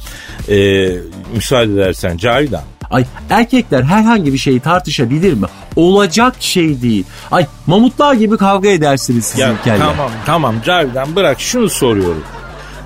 Ee, 0.49 0.89
müsaade 1.35 1.73
edersen 1.73 2.17
Cavidan. 2.17 2.63
Ay 2.91 3.05
erkekler 3.31 3.83
herhangi 3.83 4.33
bir 4.33 4.39
şeyi 4.39 4.61
tartışabilir 4.61 5.33
mi? 5.33 5.47
Olacak 5.77 6.35
şey 6.41 6.83
değil. 6.83 7.05
Ay 7.31 7.47
mamutlar 7.67 8.15
gibi 8.15 8.37
kavga 8.37 8.69
edersiniz 8.69 9.25
sizin 9.25 9.43
Ya 9.43 9.55
tamam 9.65 10.11
tamam 10.27 10.55
Cavidan 10.67 11.17
bırak 11.17 11.41
şunu 11.41 11.69
soruyorum. 11.69 12.25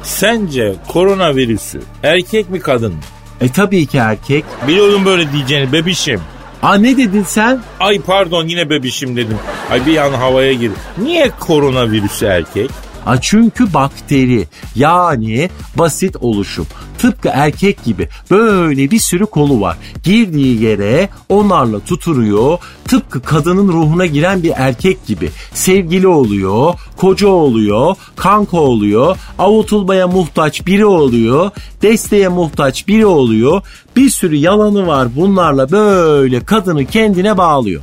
Sence 0.03 0.75
koronavirüsü 0.89 1.81
erkek 2.03 2.51
mi 2.51 2.61
kadın 2.61 2.93
mı? 2.93 3.01
E 3.41 3.49
tabii 3.49 3.87
ki 3.87 3.99
erkek. 3.99 4.45
Biliyordum 4.69 5.05
böyle 5.05 5.33
diyeceğini 5.33 5.73
bebişim. 5.73 6.21
Aa 6.63 6.75
ne 6.75 6.97
dedin 6.97 7.23
sen? 7.29 7.61
Ay 7.81 8.01
pardon 8.01 8.49
yine 8.49 8.71
bebişim 8.71 9.17
dedim. 9.17 9.39
Ay 9.71 9.87
bir 9.87 9.97
an 9.97 10.13
havaya 10.13 10.53
girdi. 10.53 10.75
Niye 10.99 11.31
koronavirüsü 11.41 12.27
erkek? 12.27 12.71
A 13.07 13.21
çünkü 13.21 13.75
bakteri 13.75 14.47
yani 14.75 15.51
basit 15.75 16.17
oluşum. 16.17 16.67
Tıpkı 16.99 17.29
erkek 17.33 17.85
gibi 17.85 18.09
böyle 18.31 18.91
bir 18.91 18.99
sürü 18.99 19.27
kolu 19.27 19.61
var. 19.61 19.77
Girdiği 20.03 20.63
yere 20.63 21.09
onlarla 21.29 21.81
tuturuyor. 21.81 22.59
Tıpkı 22.85 23.23
kadının 23.23 23.69
ruhuna 23.69 24.07
giren 24.07 24.43
bir 24.43 24.53
erkek 24.57 25.07
gibi. 25.07 25.31
Sevgili 25.55 26.07
oluyor, 26.07 26.75
koca 26.97 27.29
oluyor, 27.29 27.97
kanka 28.17 28.57
oluyor, 28.57 29.17
avutulmaya 29.39 30.07
muhtaç 30.09 30.67
biri 30.67 30.87
oluyor, 30.87 31.51
desteğe 31.83 32.29
muhtaç 32.29 32.89
biri 32.89 33.07
oluyor. 33.07 33.63
Bir 33.97 34.11
sürü 34.11 34.37
yalanı 34.37 34.87
var 34.87 35.09
bunlarla 35.17 35.71
böyle 35.71 36.45
kadını 36.45 36.87
kendine 36.87 37.39
bağlıyor. 37.39 37.83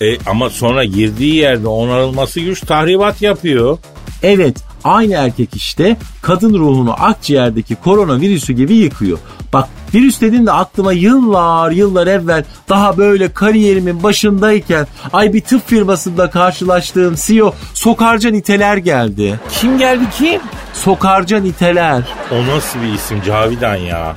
E, 0.00 0.18
ama 0.26 0.50
sonra 0.50 0.84
girdiği 0.84 1.34
yerde 1.34 1.68
onarılması 1.68 2.40
güç 2.40 2.60
tahribat 2.60 3.22
yapıyor. 3.22 3.78
Evet 4.22 4.56
aynı 4.84 5.14
erkek 5.14 5.56
işte 5.56 5.96
kadın 6.22 6.54
ruhunu 6.54 7.04
akciğerdeki 7.04 7.74
koronavirüsü 7.74 8.52
gibi 8.52 8.74
yıkıyor. 8.74 9.18
Bak 9.52 9.68
virüs 9.94 10.20
dedin 10.20 10.46
de 10.46 10.52
aklıma 10.52 10.92
yıllar 10.92 11.70
yıllar 11.70 12.06
evvel 12.06 12.44
daha 12.68 12.96
böyle 12.98 13.32
kariyerimin 13.32 14.02
başındayken 14.02 14.86
ay 15.12 15.32
bir 15.32 15.40
tıp 15.40 15.68
firmasında 15.68 16.30
karşılaştığım 16.30 17.14
CEO 17.26 17.54
Sokarca 17.74 18.30
Niteler 18.30 18.76
geldi. 18.76 19.40
Kim 19.52 19.78
geldi 19.78 20.04
kim? 20.18 20.40
Sokarca 20.72 21.40
Niteler. 21.40 22.02
O 22.32 22.56
nasıl 22.56 22.82
bir 22.82 22.92
isim 22.94 23.22
Cavidan 23.22 23.76
ya? 23.76 24.14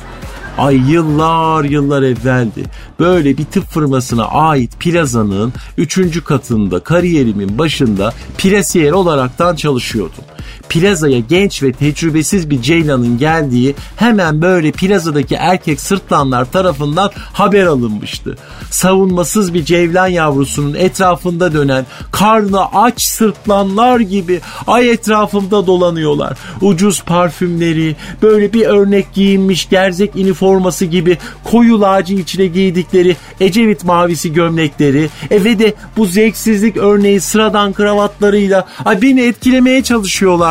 Ay 0.58 0.92
yıllar 0.92 1.64
yıllar 1.64 2.04
evveldi. 2.04 2.64
Böyle 3.00 3.38
bir 3.38 3.46
tıp 3.46 3.66
firmasına 3.66 4.26
ait 4.26 4.80
plazanın 4.80 5.54
3. 5.78 6.24
katında 6.24 6.80
kariyerimin 6.80 7.58
başında 7.58 8.14
plasiyer 8.38 8.92
olaraktan 8.92 9.56
çalışıyordum. 9.56 10.24
Plazaya 10.70 11.20
genç 11.20 11.64
ve 11.64 11.72
tecrübesiz 11.72 12.50
bir 12.50 12.62
Ceylan'ın 12.62 13.18
geldiği 13.18 13.76
hemen 13.96 14.42
böyle 14.42 14.72
plazadaki 14.72 15.36
erkek 15.36 15.82
sırtlanlar 15.82 16.52
tarafından 16.52 17.12
haber 17.34 17.66
alınmıştı. 17.66 18.38
Savunmasız 18.72 19.54
bir 19.54 19.66
ceylan 19.66 20.08
yavrusunun 20.08 20.74
etrafında 20.74 21.54
dönen 21.54 21.86
karnı 22.12 22.66
aç 22.66 23.02
sırtlanlar 23.02 24.00
gibi 24.00 24.42
ay 24.68 24.92
etrafımda 24.92 25.68
dolanıyorlar. 25.68 26.38
Ucuz 26.62 27.04
parfümleri, 27.04 27.96
böyle 28.22 28.54
bir 28.54 28.66
örnek 28.66 29.14
giyinmiş 29.14 29.70
gerzek 29.70 30.16
üniforması 30.16 30.86
gibi 30.86 31.18
koyu 31.44 31.82
laci 31.82 32.16
içine 32.16 32.46
giydikleri 32.46 33.16
Ecevit 33.40 33.84
mavisi 33.84 34.34
gömlekleri 34.34 35.10
e 35.32 35.44
ve 35.44 35.60
de 35.60 35.74
bu 35.98 36.06
zevksizlik 36.06 36.78
örneği 36.78 37.22
sıradan 37.22 37.74
kravatlarıyla 37.74 38.68
ay 38.86 39.02
beni 39.02 39.22
etkilemeye 39.22 39.84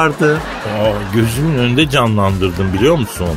çalışıyorlardı. 0.03 0.37
Aa, 0.37 1.15
gözümün 1.15 1.59
önünde 1.59 1.91
canlandırdım 1.91 2.73
biliyor 2.73 2.99
musun? 2.99 3.29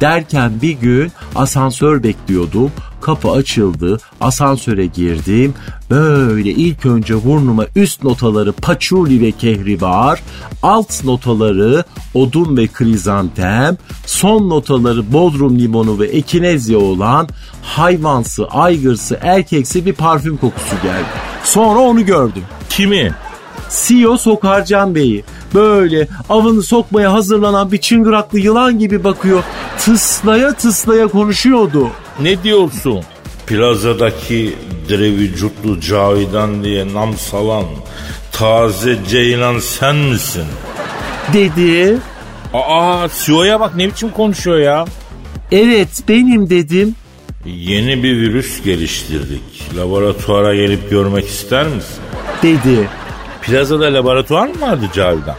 Derken 0.00 0.52
bir 0.62 0.72
gün 0.72 1.12
asansör 1.34 2.02
bekliyordum. 2.02 2.72
Kapı 3.00 3.30
açıldı, 3.30 3.98
asansöre 4.20 4.86
girdim. 4.86 5.54
Böyle 5.90 6.50
ilk 6.50 6.86
önce 6.86 7.24
burnuma 7.24 7.66
üst 7.76 8.02
notaları 8.02 8.52
paçuli 8.52 9.20
ve 9.20 9.32
kehribar, 9.32 10.22
alt 10.62 11.04
notaları 11.04 11.84
odun 12.14 12.56
ve 12.56 12.66
krizantem, 12.66 13.76
son 14.06 14.50
notaları 14.50 15.12
bodrum 15.12 15.58
limonu 15.58 15.98
ve 15.98 16.06
ekinezya 16.06 16.78
olan 16.78 17.28
hayvansı, 17.62 18.46
aygırsı, 18.46 19.18
erkeksi 19.22 19.86
bir 19.86 19.92
parfüm 19.92 20.36
kokusu 20.36 20.76
geldi. 20.82 21.04
Sonra 21.44 21.78
onu 21.78 22.06
gördüm. 22.06 22.42
Kimi? 22.68 23.14
CEO 23.70 24.16
Sokarcan 24.16 24.94
Bey'i 24.94 25.24
böyle 25.54 26.08
avını 26.28 26.62
sokmaya 26.62 27.12
hazırlanan 27.12 27.72
bir 27.72 27.78
çıngıraklı 27.78 28.38
yılan 28.38 28.78
gibi 28.78 29.04
bakıyor. 29.04 29.42
Tıslaya 29.78 30.54
tıslaya 30.54 31.06
konuşuyordu. 31.06 31.90
Ne 32.20 32.42
diyorsun? 32.42 33.00
Plazadaki 33.46 34.54
diri 34.88 35.16
vücutlu 35.16 35.80
Cavidan 35.80 36.64
diye 36.64 36.94
nam 36.94 37.16
salan 37.16 37.64
taze 38.32 38.98
ceylan 39.08 39.58
sen 39.58 39.96
misin? 39.96 40.44
Dedi. 41.32 41.98
Aa 42.54 43.08
CEO'ya 43.24 43.60
bak 43.60 43.74
ne 43.76 43.88
biçim 43.88 44.10
konuşuyor 44.10 44.58
ya. 44.58 44.84
Evet 45.52 45.88
benim 46.08 46.50
dedim. 46.50 46.94
Yeni 47.46 48.02
bir 48.02 48.16
virüs 48.20 48.62
geliştirdik. 48.64 49.76
Laboratuvara 49.76 50.54
gelip 50.54 50.90
görmek 50.90 51.26
ister 51.28 51.66
misin? 51.66 51.96
Dedi. 52.42 52.88
Plazada 53.46 53.84
laboratuvar 53.94 54.48
mı 54.48 54.60
vardı 54.60 54.84
Cavidan? 54.94 55.34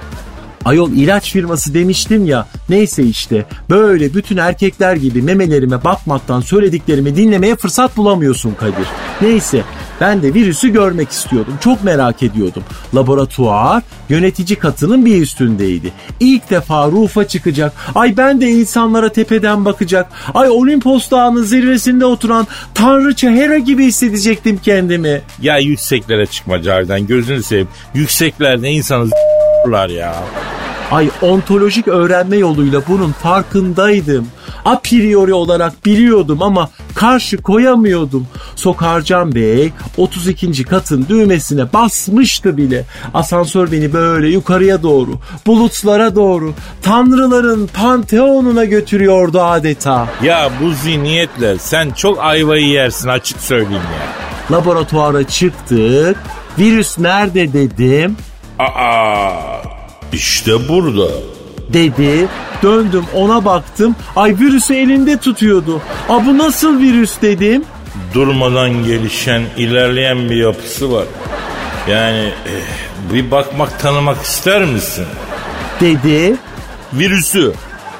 Ayol 0.66 0.92
ilaç 0.92 1.32
firması 1.32 1.74
demiştim 1.74 2.26
ya. 2.26 2.48
Neyse 2.70 3.04
işte 3.04 3.46
böyle 3.70 4.14
bütün 4.14 4.38
erkekler 4.38 4.96
gibi 4.96 5.22
memelerime 5.22 5.84
bakmaktan 5.84 6.42
söylediklerimi 6.42 7.16
dinlemeye 7.16 7.56
fırsat 7.56 7.98
bulamıyorsun 7.98 8.54
Kadir. 8.54 8.88
Neyse 9.22 9.64
ben 10.02 10.22
de 10.24 10.34
virüsü 10.34 10.70
görmek 10.74 11.10
istiyordum. 11.10 11.54
Çok 11.62 11.84
merak 11.84 12.24
ediyordum. 12.24 12.64
Laboratuvar 12.96 13.84
yönetici 14.10 14.60
katının 14.60 15.06
bir 15.06 15.22
üstündeydi. 15.22 15.94
İlk 16.20 16.50
defa 16.50 16.88
rufa 16.88 17.28
çıkacak. 17.28 17.74
Ay 17.96 18.18
ben 18.18 18.42
de 18.42 18.50
insanlara 18.50 19.10
tepeden 19.10 19.66
bakacak. 19.66 20.08
Ay 20.34 20.50
Olimpos 20.50 21.12
Dağı'nın 21.12 21.44
zirvesinde 21.44 22.06
oturan 22.06 22.48
Tanrıça 22.74 23.30
Hera 23.30 23.58
gibi 23.58 23.86
hissedecektim 23.86 24.60
kendimi. 24.64 25.22
Ya 25.42 25.58
yükseklere 25.58 26.26
çıkma 26.26 26.62
Cavidan 26.62 27.08
gözünü 27.08 27.44
seveyim. 27.44 27.68
Yükseklerde 27.94 28.70
insanı 28.70 29.08
z**lar 29.08 29.90
ya. 29.90 30.16
Ay 30.92 31.10
ontolojik 31.22 31.88
öğrenme 31.88 32.38
yoluyla 32.38 32.82
bunun 32.88 33.12
farkındaydım. 33.12 34.28
A 34.66 34.80
priori 34.80 35.34
olarak 35.34 35.86
biliyordum 35.86 36.42
ama 36.42 36.70
karşı 36.96 37.38
koyamıyordum. 37.38 38.28
Sokarcan 38.56 39.36
Bey 39.36 39.72
32. 39.98 40.64
katın 40.64 41.06
düğmesine 41.10 41.74
basmıştı 41.74 42.58
bile. 42.58 42.86
Asansör 43.14 43.72
beni 43.72 43.94
böyle 43.94 44.28
yukarıya 44.28 44.84
doğru, 44.84 45.12
bulutlara 45.48 46.16
doğru, 46.16 46.54
tanrıların 46.82 47.68
panteonuna 47.68 48.66
götürüyordu 48.66 49.42
adeta. 49.42 50.08
Ya 50.24 50.50
bu 50.62 50.72
zihniyetle 50.72 51.58
sen 51.58 51.92
çok 51.92 52.20
ayvayı 52.24 52.68
yersin 52.68 53.10
açık 53.10 53.40
söyleyeyim 53.42 53.74
ya. 53.74 54.58
Laboratuvara 54.58 55.24
çıktık. 55.28 56.18
Virüs 56.60 57.00
nerede 57.00 57.54
dedim. 57.54 58.18
Aa 58.60 59.32
işte 60.14 60.70
burada. 60.70 61.35
Dedi. 61.74 62.28
Döndüm 62.64 63.06
ona 63.14 63.46
baktım. 63.46 63.96
Ay 64.16 64.36
virüsü 64.40 64.74
elinde 64.74 65.18
tutuyordu. 65.18 65.82
A 66.10 66.26
bu 66.26 66.38
nasıl 66.38 66.80
virüs 66.80 67.22
dedim. 67.22 67.64
Durmadan 68.14 68.84
gelişen, 68.84 69.44
ilerleyen 69.58 70.30
bir 70.30 70.36
yapısı 70.36 70.92
var. 70.92 71.06
Yani 71.90 72.26
eh, 72.26 73.14
bir 73.14 73.32
bakmak, 73.32 73.80
tanımak 73.80 74.24
ister 74.24 74.66
misin? 74.66 75.06
Dedi. 75.82 76.36
Virüsü. 76.94 77.54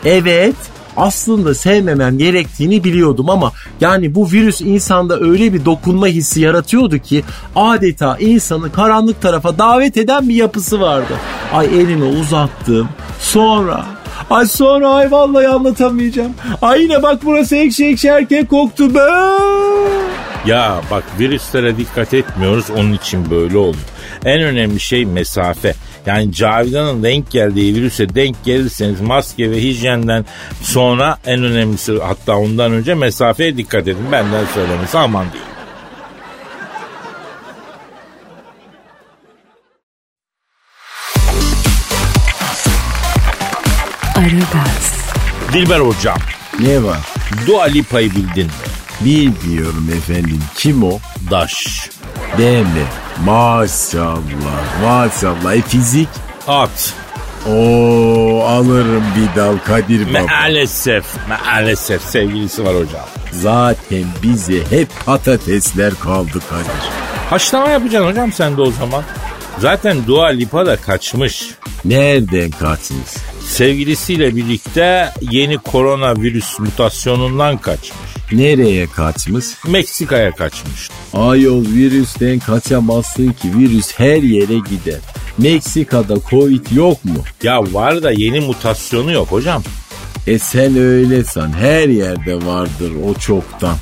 Evet. 0.06 0.56
Aslında 0.98 1.56
sevmemem 1.56 2.18
gerektiğini 2.18 2.84
biliyordum 2.84 3.30
ama 3.30 3.52
yani 3.82 4.16
bu 4.16 4.32
virüs 4.32 4.62
insanda 4.62 5.20
öyle 5.20 5.54
bir 5.54 5.66
dokunma 5.66 6.08
hissi 6.08 6.42
yaratıyordu 6.42 6.98
ki 6.98 7.24
adeta 7.56 8.18
insanı 8.18 8.72
karanlık 8.72 9.22
tarafa 9.22 9.58
davet 9.58 9.98
eden 9.98 10.30
bir 10.30 10.36
yapısı 10.36 10.80
vardı. 10.80 11.14
Ay 11.54 11.66
elimi 11.66 12.06
uzattım. 12.06 12.90
Sonra 13.20 13.86
Ay 14.30 14.48
sonra 14.48 14.90
ay 14.90 15.12
vallahi 15.12 15.48
anlatamayacağım. 15.48 16.34
Ay 16.62 16.82
yine 16.82 17.04
bak 17.04 17.20
burası 17.26 17.56
ekşi 17.56 17.86
ekşi 17.86 18.08
erkek 18.08 18.50
koktu 18.50 18.96
be. 18.96 19.00
Ya 20.46 20.82
bak 20.92 21.04
virüslere 21.20 21.78
dikkat 21.78 22.14
etmiyoruz 22.14 22.66
onun 22.72 22.94
için 22.94 23.30
böyle 23.30 23.58
oluyor. 23.58 23.84
En 24.26 24.42
önemli 24.42 24.80
şey 24.80 25.06
mesafe. 25.06 25.74
Yani 26.06 26.34
Cavidan'ın 26.34 27.04
denk 27.04 27.32
geldiği 27.32 27.76
virüse 27.76 28.16
denk 28.16 28.44
gelirseniz 28.46 29.02
maske 29.02 29.52
ve 29.52 29.62
hijyenden 29.62 30.26
sonra 30.62 31.18
en 31.26 31.44
önemlisi 31.44 32.00
hatta 32.02 32.38
ondan 32.38 32.72
önce 32.72 32.94
mesafeye 32.96 33.58
dikkat 33.58 33.88
edin. 33.88 34.12
Benden 34.12 34.46
söylemesi 34.54 34.98
aman 34.98 35.26
diyeyim. 35.32 35.56
Aragaz, 44.16 44.96
Dilber 45.54 45.80
hocam 45.80 46.18
Ne 46.60 46.84
var? 46.84 47.00
Dua 47.48 47.64
Lipa'yı 47.64 48.12
bildin 48.12 48.46
mi? 48.46 48.52
Bilmiyorum 49.02 49.90
efendim. 49.98 50.40
Kim 50.56 50.84
o? 50.84 51.00
Daş. 51.32 51.90
Değil 52.38 52.60
mi? 52.66 52.86
Maşallah. 53.26 54.82
Maşallah. 54.84 55.54
E 55.54 55.62
fizik? 55.62 56.10
At. 56.48 56.94
Oo 57.50 58.44
alırım 58.44 59.04
bir 59.16 59.40
dal 59.42 59.58
Kadir 59.58 60.14
Baba. 60.14 60.24
Maalesef. 60.26 61.06
Maalesef 61.30 62.02
sevgilisi 62.02 62.66
var 62.66 62.76
hocam. 62.76 63.06
Zaten 63.32 64.04
bize 64.24 64.60
hep 64.70 64.88
patatesler 65.06 65.94
kaldı 66.04 66.40
Kadir. 66.50 66.90
Haşlama 67.30 67.68
yapacaksın 67.70 68.10
hocam 68.10 68.32
sen 68.32 68.58
de 68.58 68.62
o 68.62 68.72
zaman. 68.72 69.04
Zaten 69.60 70.08
Dua 70.08 70.28
Lipa 70.28 70.66
da 70.66 70.76
kaçmış. 70.78 71.50
Nereden 71.86 72.52
kaçmış? 72.52 73.10
Sevgilisiyle 73.48 74.36
birlikte 74.36 75.10
yeni 75.32 75.58
koronavirüs 75.58 76.60
mutasyonundan 76.60 77.58
kaçmış. 77.58 78.32
Nereye 78.32 78.88
kaçmış? 78.88 79.46
Meksika'ya 79.68 80.32
kaçmış. 80.32 80.90
Ayol 81.14 81.66
virüsten 81.66 82.40
kaçamazsın 82.40 83.32
ki 83.32 83.58
virüs 83.58 83.94
her 83.98 84.24
yere 84.24 84.56
gider. 84.70 85.00
Meksika'da 85.38 86.16
Covid 86.30 86.66
yok 86.76 87.06
mu? 87.06 87.24
Ya 87.44 87.74
var 87.74 88.04
da 88.04 88.12
yeni 88.12 88.40
mutasyonu 88.40 89.12
yok 89.12 89.32
hocam. 89.32 89.64
E 90.28 90.40
sen 90.40 90.78
öyle 90.78 91.24
san 91.24 91.54
her 91.54 91.88
yerde 91.90 92.46
vardır 92.46 92.92
o 93.06 93.14
çoktan. 93.14 93.78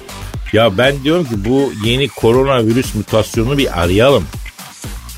Ya 0.54 0.78
ben 0.78 1.04
diyorum 1.04 1.26
ki 1.26 1.46
bu 1.46 1.74
yeni 1.86 2.08
koronavirüs 2.08 2.96
mutasyonunu 2.96 3.58
bir 3.58 3.82
arayalım. 3.82 4.24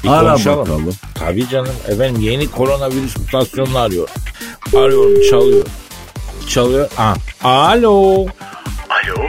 Bir 0.06 0.10
Ara 0.10 0.30
konuşalım. 0.30 0.60
bakalım. 0.60 0.94
Tabii 1.20 1.50
canım. 1.50 1.76
Efendim 1.88 2.22
yeni 2.22 2.52
koronavirüs 2.52 3.18
mutasyonunu 3.18 3.78
arıyor. 3.80 4.08
Arıyorum 4.78 5.22
çalıyor. 5.30 5.66
Çalıyor. 6.50 6.90
Aa, 6.98 7.14
alo. 7.44 8.26
Alo, 8.90 9.24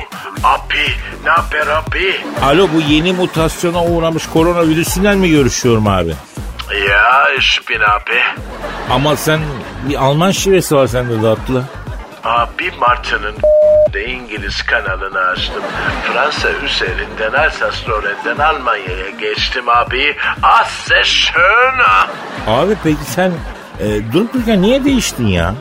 abi, 0.45 0.87
ne 1.25 1.31
haber 1.31 1.67
abi? 1.67 2.15
Alo 2.43 2.69
bu 2.75 2.81
yeni 2.93 3.13
mutasyona 3.13 3.85
uğramış 3.85 4.27
koronavirüsünden 4.27 5.19
mi 5.19 5.31
görüşüyorum 5.31 5.87
abi? 5.87 6.15
Ya, 6.89 7.35
ich 7.39 7.71
bin 7.71 7.81
abi. 7.81 8.21
Ama 8.91 9.17
sen 9.17 9.41
bir 9.89 10.05
Alman 10.05 10.31
şivesi 10.31 10.77
var 10.77 10.87
sende 10.87 11.23
tatlı. 11.23 11.65
Abi 12.25 12.71
Martı'nın 12.81 13.33
de 13.37 13.47
İngiliz 13.95 14.63
kanalını 14.63 15.19
açtım. 15.19 15.63
Fransa 16.13 16.51
üzerinden 16.51 17.33
Alsace-Lorraine'den 17.33 18.39
Almanya'ya 18.39 19.11
geçtim 19.21 19.69
abi. 19.69 20.17
Sehr 20.85 21.05
schön. 21.05 21.75
Abi 22.47 22.77
peki 22.85 23.05
sen 23.05 23.33
e, 23.81 24.13
durup 24.13 24.35
dururken 24.35 24.63
niye 24.63 24.85
değiştin 24.85 25.27
ya? 25.27 25.55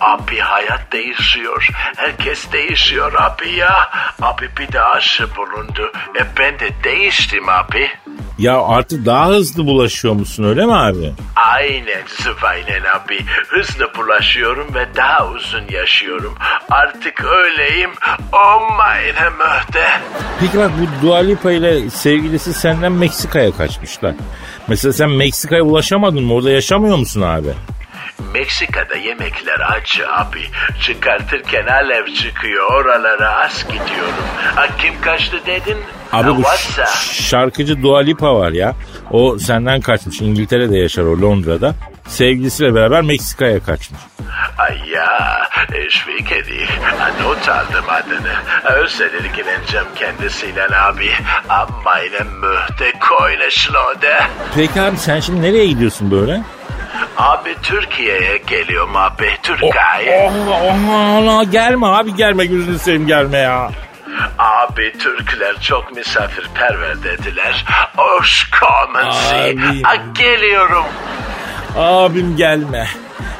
Abi 0.00 0.38
hayat 0.38 0.92
değişiyor. 0.92 1.68
Herkes 1.96 2.52
değişiyor 2.52 3.12
abi 3.18 3.50
ya. 3.50 3.90
Abi 4.22 4.48
bir 4.58 4.72
de 4.72 4.82
aşı 4.82 5.36
bulundu. 5.36 5.92
E 6.20 6.26
ben 6.38 6.58
de 6.58 6.70
değiştim 6.84 7.48
abi. 7.48 7.90
Ya 8.38 8.60
artık 8.62 9.06
daha 9.06 9.28
hızlı 9.28 9.66
bulaşıyor 9.66 10.14
musun 10.14 10.44
öyle 10.44 10.66
mi 10.66 10.74
abi? 10.74 11.12
Aynen 11.36 12.02
Zıvaynen 12.22 12.82
abi. 12.96 13.24
Hızlı 13.48 13.90
bulaşıyorum 13.96 14.74
ve 14.74 14.86
daha 14.96 15.28
uzun 15.28 15.62
yaşıyorum. 15.70 16.34
Artık 16.70 17.24
öyleyim. 17.24 17.90
Oh 18.32 18.76
meine 18.78 19.28
Möhte. 19.38 19.84
Peki 20.40 20.58
bak 20.58 20.70
bu 20.80 21.06
Dua 21.06 21.18
Lipa 21.18 21.52
ile 21.52 21.90
sevgilisi 21.90 22.54
senden 22.54 22.92
Meksika'ya 22.92 23.52
kaçmışlar. 23.52 24.14
Mesela 24.68 24.92
sen 24.92 25.10
Meksika'ya 25.10 25.62
ulaşamadın 25.62 26.24
mı? 26.24 26.34
Orada 26.34 26.50
yaşamıyor 26.50 26.96
musun 26.96 27.22
abi? 27.22 27.48
Meksika'da 28.34 28.96
yemekler 28.96 29.60
acı 29.72 30.08
abi. 30.12 30.42
Çıkartırken 30.82 31.66
alev 31.66 32.06
çıkıyor. 32.14 32.72
Oralara 32.72 33.44
az 33.44 33.64
gidiyorum. 33.64 34.24
Ha, 34.54 34.66
kim 34.78 35.00
kaçtı 35.00 35.36
dedin? 35.46 35.78
Abi 36.12 36.36
bu 36.36 36.42
ş- 36.42 37.22
şarkıcı 37.22 37.82
Dua 37.82 37.98
Lipa 38.00 38.34
var 38.34 38.50
ya. 38.52 38.74
O 39.10 39.38
senden 39.38 39.80
kaçmış. 39.80 40.20
İngiltere'de 40.20 40.78
yaşar 40.78 41.02
o 41.02 41.20
Londra'da. 41.22 41.74
Sevgilisiyle 42.08 42.74
beraber 42.74 43.02
Meksika'ya 43.02 43.60
kaçmış. 43.60 44.00
Ay 44.58 44.78
ya, 44.94 45.48
dich. 45.72 46.70
Ha, 46.98 47.10
Not 47.22 47.48
aldım 47.48 47.84
adını. 47.88 48.32
Özel 48.76 49.10
ilgileneceğim 49.14 49.86
kendisiyle 49.96 50.64
abi. 50.76 51.10
Am 51.48 51.68
meine 51.84 52.18
Möhte 52.40 52.92
Keule 53.08 53.50
Schlode. 53.50 54.18
Peki 54.54 54.80
abi 54.80 54.96
sen 54.96 55.20
şimdi 55.20 55.42
nereye 55.42 55.66
gidiyorsun 55.66 56.10
böyle? 56.10 56.42
Abi 57.16 57.54
Türkiye'ye 57.62 58.36
geliyorum 58.46 58.96
abi. 58.96 59.30
Türkiye. 59.42 59.72
Oha 60.24 60.64
oha 60.64 61.20
oha, 61.34 61.44
gelme 61.44 61.86
abi 61.86 62.14
gelme 62.14 62.46
gözünü 62.46 62.78
seveyim 62.78 63.06
gelme 63.06 63.38
ya. 63.38 63.70
Abi 64.38 64.92
Türkler 64.98 65.60
çok 65.60 65.96
misafirperver 65.96 67.02
dediler. 67.02 67.64
Hoş. 67.96 68.48
Ha, 69.82 69.96
Geliyorum. 70.18 70.84
Abim 71.76 72.36
gelme. 72.36 72.86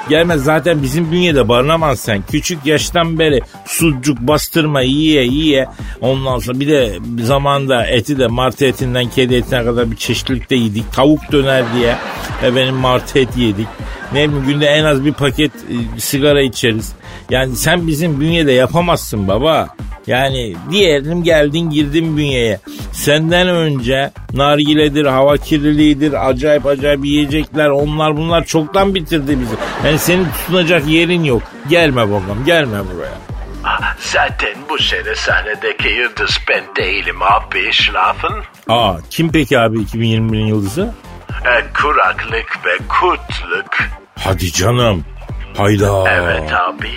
Gelmez 0.08 0.44
zaten 0.44 0.82
bizim 0.82 1.12
bünyede 1.12 1.48
barınamaz 1.48 2.00
sen. 2.00 2.22
Küçük 2.30 2.66
yaştan 2.66 3.18
beri 3.18 3.40
sucuk 3.66 4.18
bastırma 4.18 4.80
yiye 4.82 5.22
yiye. 5.24 5.66
Ondan 6.00 6.38
sonra 6.38 6.60
bir 6.60 6.68
de 6.68 6.98
zamanda 7.22 7.86
eti 7.86 8.18
de 8.18 8.26
martı 8.26 8.66
etinden 8.66 9.10
kedi 9.10 9.34
etine 9.34 9.64
kadar 9.64 9.90
bir 9.90 9.96
çeşitlilikte 9.96 10.56
yedik. 10.56 10.92
Tavuk 10.92 11.32
döner 11.32 11.64
diye 11.74 11.96
efendim 12.42 12.74
martı 12.74 13.18
et 13.18 13.36
yedik. 13.36 13.68
Ne 14.12 14.28
bileyim 14.28 14.46
günde 14.46 14.66
en 14.66 14.84
az 14.84 15.04
bir 15.04 15.12
paket 15.12 15.52
e, 15.96 16.00
sigara 16.00 16.42
içeriz. 16.42 16.92
Yani 17.30 17.56
sen 17.56 17.86
bizim 17.86 18.20
bünyede 18.20 18.52
yapamazsın 18.52 19.28
baba. 19.28 19.68
Yani 20.06 20.56
diyelim 20.70 21.22
geldin 21.22 21.70
girdin 21.70 22.16
bünyeye. 22.16 22.60
Senden 22.92 23.48
önce 23.48 24.10
nargiledir, 24.34 25.04
hava 25.06 25.36
kirliliğidir, 25.36 26.28
acayip 26.28 26.66
acayip 26.66 27.04
yiyecekler 27.04 27.68
onlar 27.68 28.16
bunlar 28.16 28.44
çoktan 28.44 28.94
bitirdi 28.94 29.40
bizi. 29.40 29.54
Yani 29.86 29.98
senin 29.98 30.24
tutunacak 30.24 30.86
yerin 30.88 31.24
yok. 31.24 31.42
Gelme 31.68 32.08
babam 32.08 32.44
gelme 32.46 32.78
buraya. 32.94 33.18
Ah, 33.64 33.96
Zaten 34.00 34.54
bu 34.70 34.78
sene 34.78 35.14
sahnedeki 35.16 35.88
yıldız 35.88 36.38
ben 36.48 36.64
değilim 36.76 37.22
abi 37.22 37.72
Schlafen. 37.72 38.32
Aa 38.68 38.94
kim 39.10 39.32
peki 39.32 39.58
abi 39.58 39.78
2021'in 39.78 40.46
yıldızı? 40.46 40.94
E, 41.46 41.64
kuraklık 41.82 42.64
ve 42.66 42.78
kutluk. 42.88 43.76
Hadi 44.24 44.52
canım. 44.52 45.04
Hayda. 45.56 46.04
Evet 46.10 46.52
abi. 46.52 46.92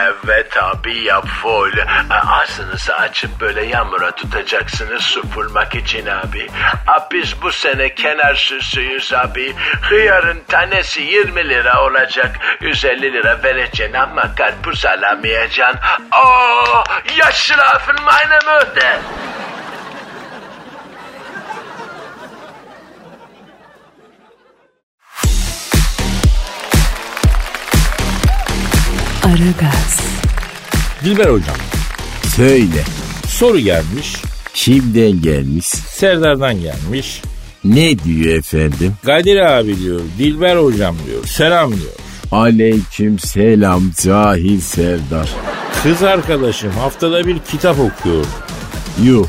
Evet 0.00 0.56
abi 0.62 0.98
ya 0.98 1.20
full. 1.20 1.78
E, 1.78 1.84
Ağzınızı 2.26 2.96
açıp 2.96 3.40
böyle 3.40 3.64
yağmura 3.66 4.10
tutacaksınız 4.10 5.02
su 5.02 5.22
bulmak 5.34 5.74
için 5.74 6.06
abi. 6.06 6.48
Abi 6.86 7.04
biz 7.12 7.42
bu 7.42 7.52
sene 7.52 7.94
kenar 7.94 8.34
süsüyüz 8.34 9.12
abi. 9.12 9.54
Hıyarın 9.82 10.42
tanesi 10.48 11.02
20 11.02 11.48
lira 11.48 11.82
olacak. 11.84 12.38
150 12.60 13.12
lira 13.12 13.42
vereceksin 13.42 13.94
ama 13.94 14.34
karpuz 14.34 14.86
alamayacaksın. 14.86 15.80
Oh, 16.24 16.84
ya 17.18 17.32
schlafen 17.32 17.96
meine 18.04 18.34
Mutter. 18.36 18.98
Aragaz, 29.32 30.00
Dilber 31.04 31.24
hocam 31.24 31.56
Söyle. 32.36 32.84
soru 33.26 33.58
gelmiş. 33.58 34.16
Kimden 34.54 35.22
gelmiş? 35.22 35.66
Serdar'dan 35.66 36.54
gelmiş. 36.60 37.22
Ne 37.64 37.98
diyor 37.98 38.38
efendim? 38.38 38.94
Kadir 39.06 39.36
abi 39.36 39.78
diyor. 39.78 40.00
Dilber 40.18 40.56
hocam 40.56 40.96
diyor. 41.06 41.26
Selam 41.26 41.70
diyor. 41.70 41.92
Aleyküm 42.32 43.18
selam 43.18 43.82
cahil 44.02 44.60
Serdar. 44.60 45.28
Kız 45.82 46.02
arkadaşım 46.02 46.70
haftada 46.70 47.26
bir 47.26 47.38
kitap 47.38 47.76
okuyor. 47.80 48.24
Yuh 49.02 49.26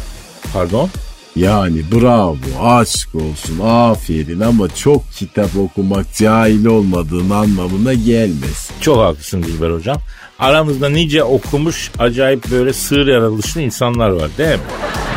Pardon? 0.53 0.89
Yani 1.35 1.81
bravo 1.91 2.35
aşk 2.61 3.15
olsun 3.15 3.59
aferin 3.63 4.39
ama 4.39 4.75
çok 4.75 5.11
kitap 5.11 5.57
okumak 5.57 6.15
cahil 6.15 6.65
olmadığın 6.65 7.29
anlamına 7.29 7.93
gelmez. 7.93 8.71
Çok 8.81 8.97
haklısın 8.97 9.43
Dilber 9.43 9.71
hocam. 9.71 9.97
Aramızda 10.39 10.89
nice 10.89 11.23
okumuş 11.23 11.91
acayip 11.99 12.51
böyle 12.51 12.73
sığır 12.73 13.07
yaratılışlı 13.07 13.61
insanlar 13.61 14.09
var 14.09 14.29
değil 14.37 14.49
mi? 14.49 14.59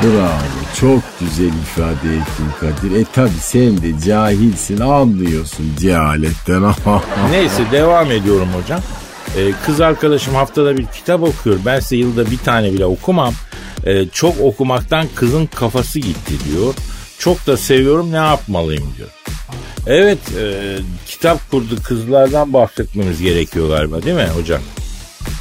Bravo 0.02 0.56
çok 0.80 1.02
güzel 1.20 1.52
ifade 1.62 2.16
ettin 2.16 2.46
Kadir. 2.60 2.96
E 3.00 3.04
tabi 3.04 3.30
sen 3.40 3.82
de 3.82 4.00
cahilsin 4.06 4.80
anlıyorsun 4.80 5.72
cehaletten. 5.80 6.62
Neyse 7.30 7.62
devam 7.72 8.10
ediyorum 8.10 8.48
hocam. 8.62 8.80
Ee, 9.36 9.52
kız 9.66 9.80
arkadaşım 9.80 10.34
haftada 10.34 10.76
bir 10.76 10.86
kitap 10.86 11.22
okuyor. 11.22 11.58
Ben 11.66 11.78
ise 11.78 11.96
yılda 11.96 12.30
bir 12.30 12.38
tane 12.38 12.72
bile 12.72 12.86
okumam. 12.86 13.34
Ee, 13.86 14.08
çok 14.12 14.40
okumaktan 14.40 15.06
kızın 15.14 15.46
kafası 15.46 15.98
gitti 15.98 16.34
diyor. 16.50 16.74
Çok 17.18 17.46
da 17.46 17.56
seviyorum 17.56 18.12
ne 18.12 18.16
yapmalıyım 18.16 18.92
diyor. 18.96 19.08
Evet 19.86 20.18
e, 20.38 20.76
kitap 21.06 21.50
kurdu 21.50 21.76
kızlardan 21.82 22.52
bahsetmemiz 22.52 23.22
gerekiyor 23.22 23.68
galiba 23.68 24.02
değil 24.02 24.16
mi 24.16 24.28
hocam? 24.40 24.60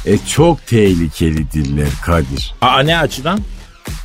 e 0.06 0.18
çok 0.18 0.66
tehlikeli 0.66 1.52
diller 1.52 1.88
Kadir. 2.04 2.54
Aa 2.60 2.80
ne 2.80 2.98
açıdan? 2.98 3.40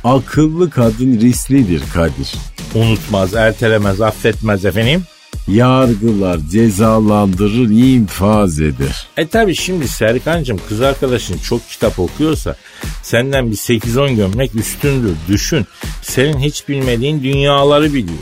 Akıllı 0.04 0.70
kadın 0.70 1.20
risklidir 1.20 1.82
Kadir. 1.94 2.34
Unutmaz, 2.74 3.34
ertelemez, 3.34 4.00
affetmez 4.00 4.64
efendim. 4.64 5.04
Yargılar 5.48 6.38
cezalandırır 6.50 7.70
infaz 7.70 8.60
eder. 8.60 9.06
E 9.16 9.26
tabi 9.26 9.54
şimdi 9.54 9.88
Serkan'cığım 9.88 10.60
kız 10.68 10.80
arkadaşın 10.80 11.38
çok 11.38 11.68
kitap 11.68 11.98
okuyorsa 11.98 12.56
senden 13.02 13.50
bir 13.50 13.56
8-10 13.56 14.16
gömlek 14.16 14.54
üstündür. 14.54 15.16
Düşün 15.28 15.66
senin 16.02 16.38
hiç 16.38 16.68
bilmediğin 16.68 17.22
dünyaları 17.22 17.94
biliyor. 17.94 18.18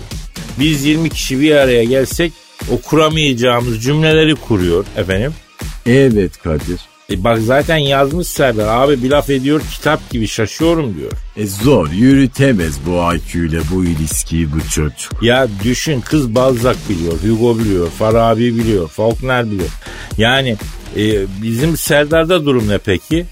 Biz 0.58 0.84
20 0.84 1.10
kişi 1.10 1.40
bir 1.40 1.54
araya 1.54 1.84
gelsek 1.84 2.32
o 2.70 2.80
kuramayacağımız 2.80 3.82
cümleleri 3.82 4.34
kuruyor 4.34 4.84
efendim. 4.96 5.34
Evet 5.86 6.42
Kadir. 6.42 6.89
E 7.10 7.24
bak 7.24 7.38
zaten 7.38 7.76
yazmış 7.76 8.26
Serdar 8.26 8.68
abi 8.68 9.02
bir 9.02 9.10
laf 9.10 9.30
ediyor 9.30 9.62
kitap 9.72 10.10
gibi 10.10 10.28
şaşıyorum 10.28 10.96
diyor. 10.96 11.12
E 11.36 11.46
zor 11.46 11.90
yürütemez 11.90 12.74
bu 12.86 13.14
IQ 13.14 13.46
ile 13.46 13.60
bu 13.72 13.84
ilişkiyi 13.84 14.52
bu 14.52 14.68
çocuk. 14.68 15.22
Ya 15.22 15.48
düşün 15.64 16.00
kız 16.00 16.34
Balzac 16.34 16.78
biliyor, 16.88 17.12
Hugo 17.12 17.58
biliyor, 17.58 17.90
Farabi 17.90 18.56
biliyor, 18.56 18.88
Faulkner 18.88 19.50
biliyor. 19.50 19.68
Yani 20.18 20.56
e, 20.96 21.02
bizim 21.42 21.76
Serdar'da 21.76 22.44
durum 22.46 22.68
ne 22.68 22.78
peki? 22.78 23.26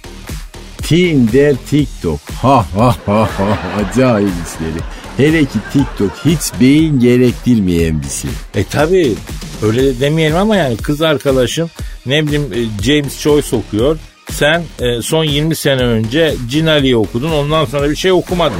Tinder 0.78 1.56
TikTok. 1.70 2.20
Ha 2.42 2.66
ha 2.76 2.96
ha 3.06 3.28
ha 3.36 3.92
cahil 3.96 4.26
işleri. 4.26 4.82
Hele 5.16 5.44
ki 5.44 5.58
TikTok 5.72 6.10
hiç 6.24 6.60
beyin 6.60 7.00
gerektirmeyen 7.00 8.02
bir 8.02 8.08
şey. 8.08 8.30
E 8.54 8.64
tabi 8.64 9.14
öyle 9.62 9.84
de 9.84 10.00
demeyelim 10.00 10.36
ama 10.36 10.56
yani 10.56 10.76
kız 10.76 11.02
arkadaşım 11.02 11.70
ne 12.08 12.26
bileyim 12.26 12.52
e, 12.52 12.82
James 12.82 13.20
Joyce 13.20 13.56
okuyor. 13.56 13.98
Sen 14.30 14.62
e, 14.80 15.02
son 15.02 15.24
20 15.24 15.56
sene 15.56 15.82
önce 15.82 16.34
Cinali'yi 16.50 16.96
okudun 16.96 17.30
ondan 17.30 17.64
sonra 17.64 17.90
bir 17.90 17.96
şey 17.96 18.12
okumadın. 18.12 18.58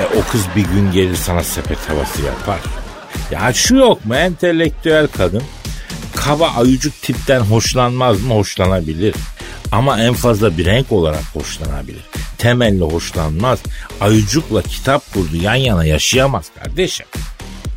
E, 0.00 0.18
o 0.18 0.32
kız 0.32 0.42
bir 0.56 0.64
gün 0.64 0.92
gelir 0.92 1.16
sana 1.16 1.42
sepet 1.42 1.78
havası 1.88 2.22
yapar. 2.22 2.60
Ya 3.30 3.52
şu 3.52 3.76
yok 3.76 4.04
mu 4.04 4.14
entelektüel 4.16 5.06
kadın 5.06 5.42
kaba 6.16 6.50
ayıcık 6.50 7.02
tipten 7.02 7.40
hoşlanmaz 7.40 8.22
mı 8.22 8.34
hoşlanabilir. 8.34 9.14
Ama 9.72 10.00
en 10.00 10.14
fazla 10.14 10.58
bir 10.58 10.64
renk 10.64 10.92
olarak 10.92 11.24
hoşlanabilir. 11.32 12.02
Temelli 12.38 12.84
hoşlanmaz. 12.84 13.58
Ayıcıkla 14.00 14.62
kitap 14.62 15.12
kurdu 15.14 15.36
yan 15.36 15.54
yana 15.54 15.84
yaşayamaz 15.84 16.44
kardeşim. 16.58 17.06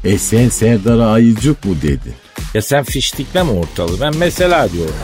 E 0.03 0.17
sen 0.17 0.49
Serdar'a 0.49 1.11
ayıcık 1.11 1.65
mı 1.65 1.81
dedin? 1.81 2.13
Ya 2.53 2.61
sen 2.61 2.83
fiştikleme 2.83 3.51
ortalığı. 3.51 4.01
Ben 4.01 4.15
mesela 4.17 4.71
diyorum. 4.71 4.95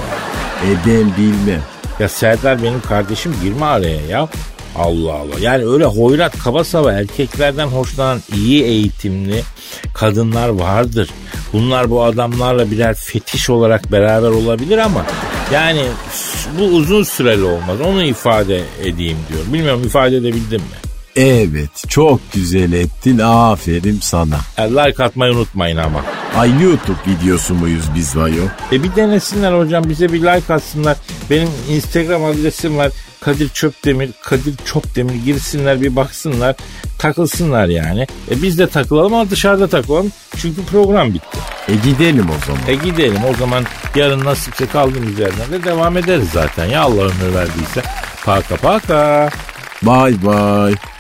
E 0.65 0.69
ben 0.88 1.17
bilmem. 1.17 1.62
Ya 2.00 2.10
Serdar 2.10 2.63
benim 2.63 2.82
kardeşim 2.82 3.36
girme 3.43 3.65
araya 3.65 4.02
ya. 4.10 4.30
Allah 4.78 5.13
Allah. 5.13 5.39
Yani 5.41 5.65
öyle 5.65 5.86
hoyrat 5.86 6.39
kaba 6.39 6.63
saba 6.63 6.93
erkeklerden 6.93 7.67
hoşlanan 7.67 8.22
iyi 8.36 8.63
eğitimli 8.63 9.43
kadınlar 9.93 10.50
vardır. 10.50 11.10
Bunlar 11.54 11.89
bu 11.89 12.04
adamlarla 12.04 12.72
birer 12.72 12.93
fetiş 12.96 13.50
olarak 13.50 13.91
beraber 13.91 14.30
olabilir 14.30 14.78
ama 14.78 15.06
yani 15.54 15.82
bu 16.60 16.63
uzun 16.63 17.04
süreli 17.04 17.43
olmaz. 17.43 17.82
Onu 17.82 18.04
ifade 18.04 18.62
edeyim 18.84 19.17
diyorum. 19.30 19.54
Bilmiyorum 19.54 19.84
ifade 19.86 20.17
edebildim 20.17 20.62
mi? 20.62 20.78
Evet 21.15 21.84
çok 21.89 22.19
güzel 22.34 22.72
ettin 22.72 23.19
aferin 23.19 24.00
sana. 24.02 24.38
E, 24.58 24.62
like 24.63 25.04
atmayı 25.04 25.34
unutmayın 25.34 25.78
ama. 25.78 26.02
Ay 26.38 26.63
YouTube 26.63 26.98
videosu 27.08 27.54
muyuz 27.54 27.86
biz 27.96 28.17
vayo? 28.17 28.43
E 28.72 28.84
bir 28.84 28.96
denesinler 28.96 29.54
hocam 29.60 29.84
bize 29.89 30.13
bir 30.13 30.19
like 30.22 30.54
atsınlar. 30.54 30.98
Benim 31.30 31.50
Instagram 31.69 32.26
adresim 32.26 32.78
var. 32.78 32.91
Kadir 33.22 33.50
Çöpdemir, 33.50 34.10
Kadir 34.24 34.56
Çöpdemir 34.65 35.13
girsinler 35.26 35.82
bir 35.82 35.96
baksınlar. 35.96 36.56
Takılsınlar 37.00 37.67
yani. 37.67 38.08
E 38.32 38.41
biz 38.41 38.60
de 38.60 38.67
takılalım 38.67 39.13
ama 39.13 39.30
dışarıda 39.30 39.67
takılalım. 39.67 40.12
Çünkü 40.38 40.65
program 40.65 41.13
bitti. 41.13 41.38
E 41.67 41.76
gidelim 41.76 42.28
o 42.30 42.46
zaman. 42.46 42.62
E 42.67 42.76
gidelim 42.76 43.22
o 43.32 43.34
zaman 43.34 43.63
yarın 43.96 44.26
nasipse 44.26 44.65
kaldığımız 44.67 45.19
yerden 45.19 45.52
de 45.52 45.63
devam 45.63 45.98
ederiz 45.98 46.28
zaten. 46.34 46.65
Ya 46.65 46.82
Allah 46.82 47.02
ömür 47.02 47.34
verdiyse. 47.34 47.82
Paka 48.26 48.56
paka. 48.56 49.30
Bye 49.84 50.22
bye. 50.22 50.92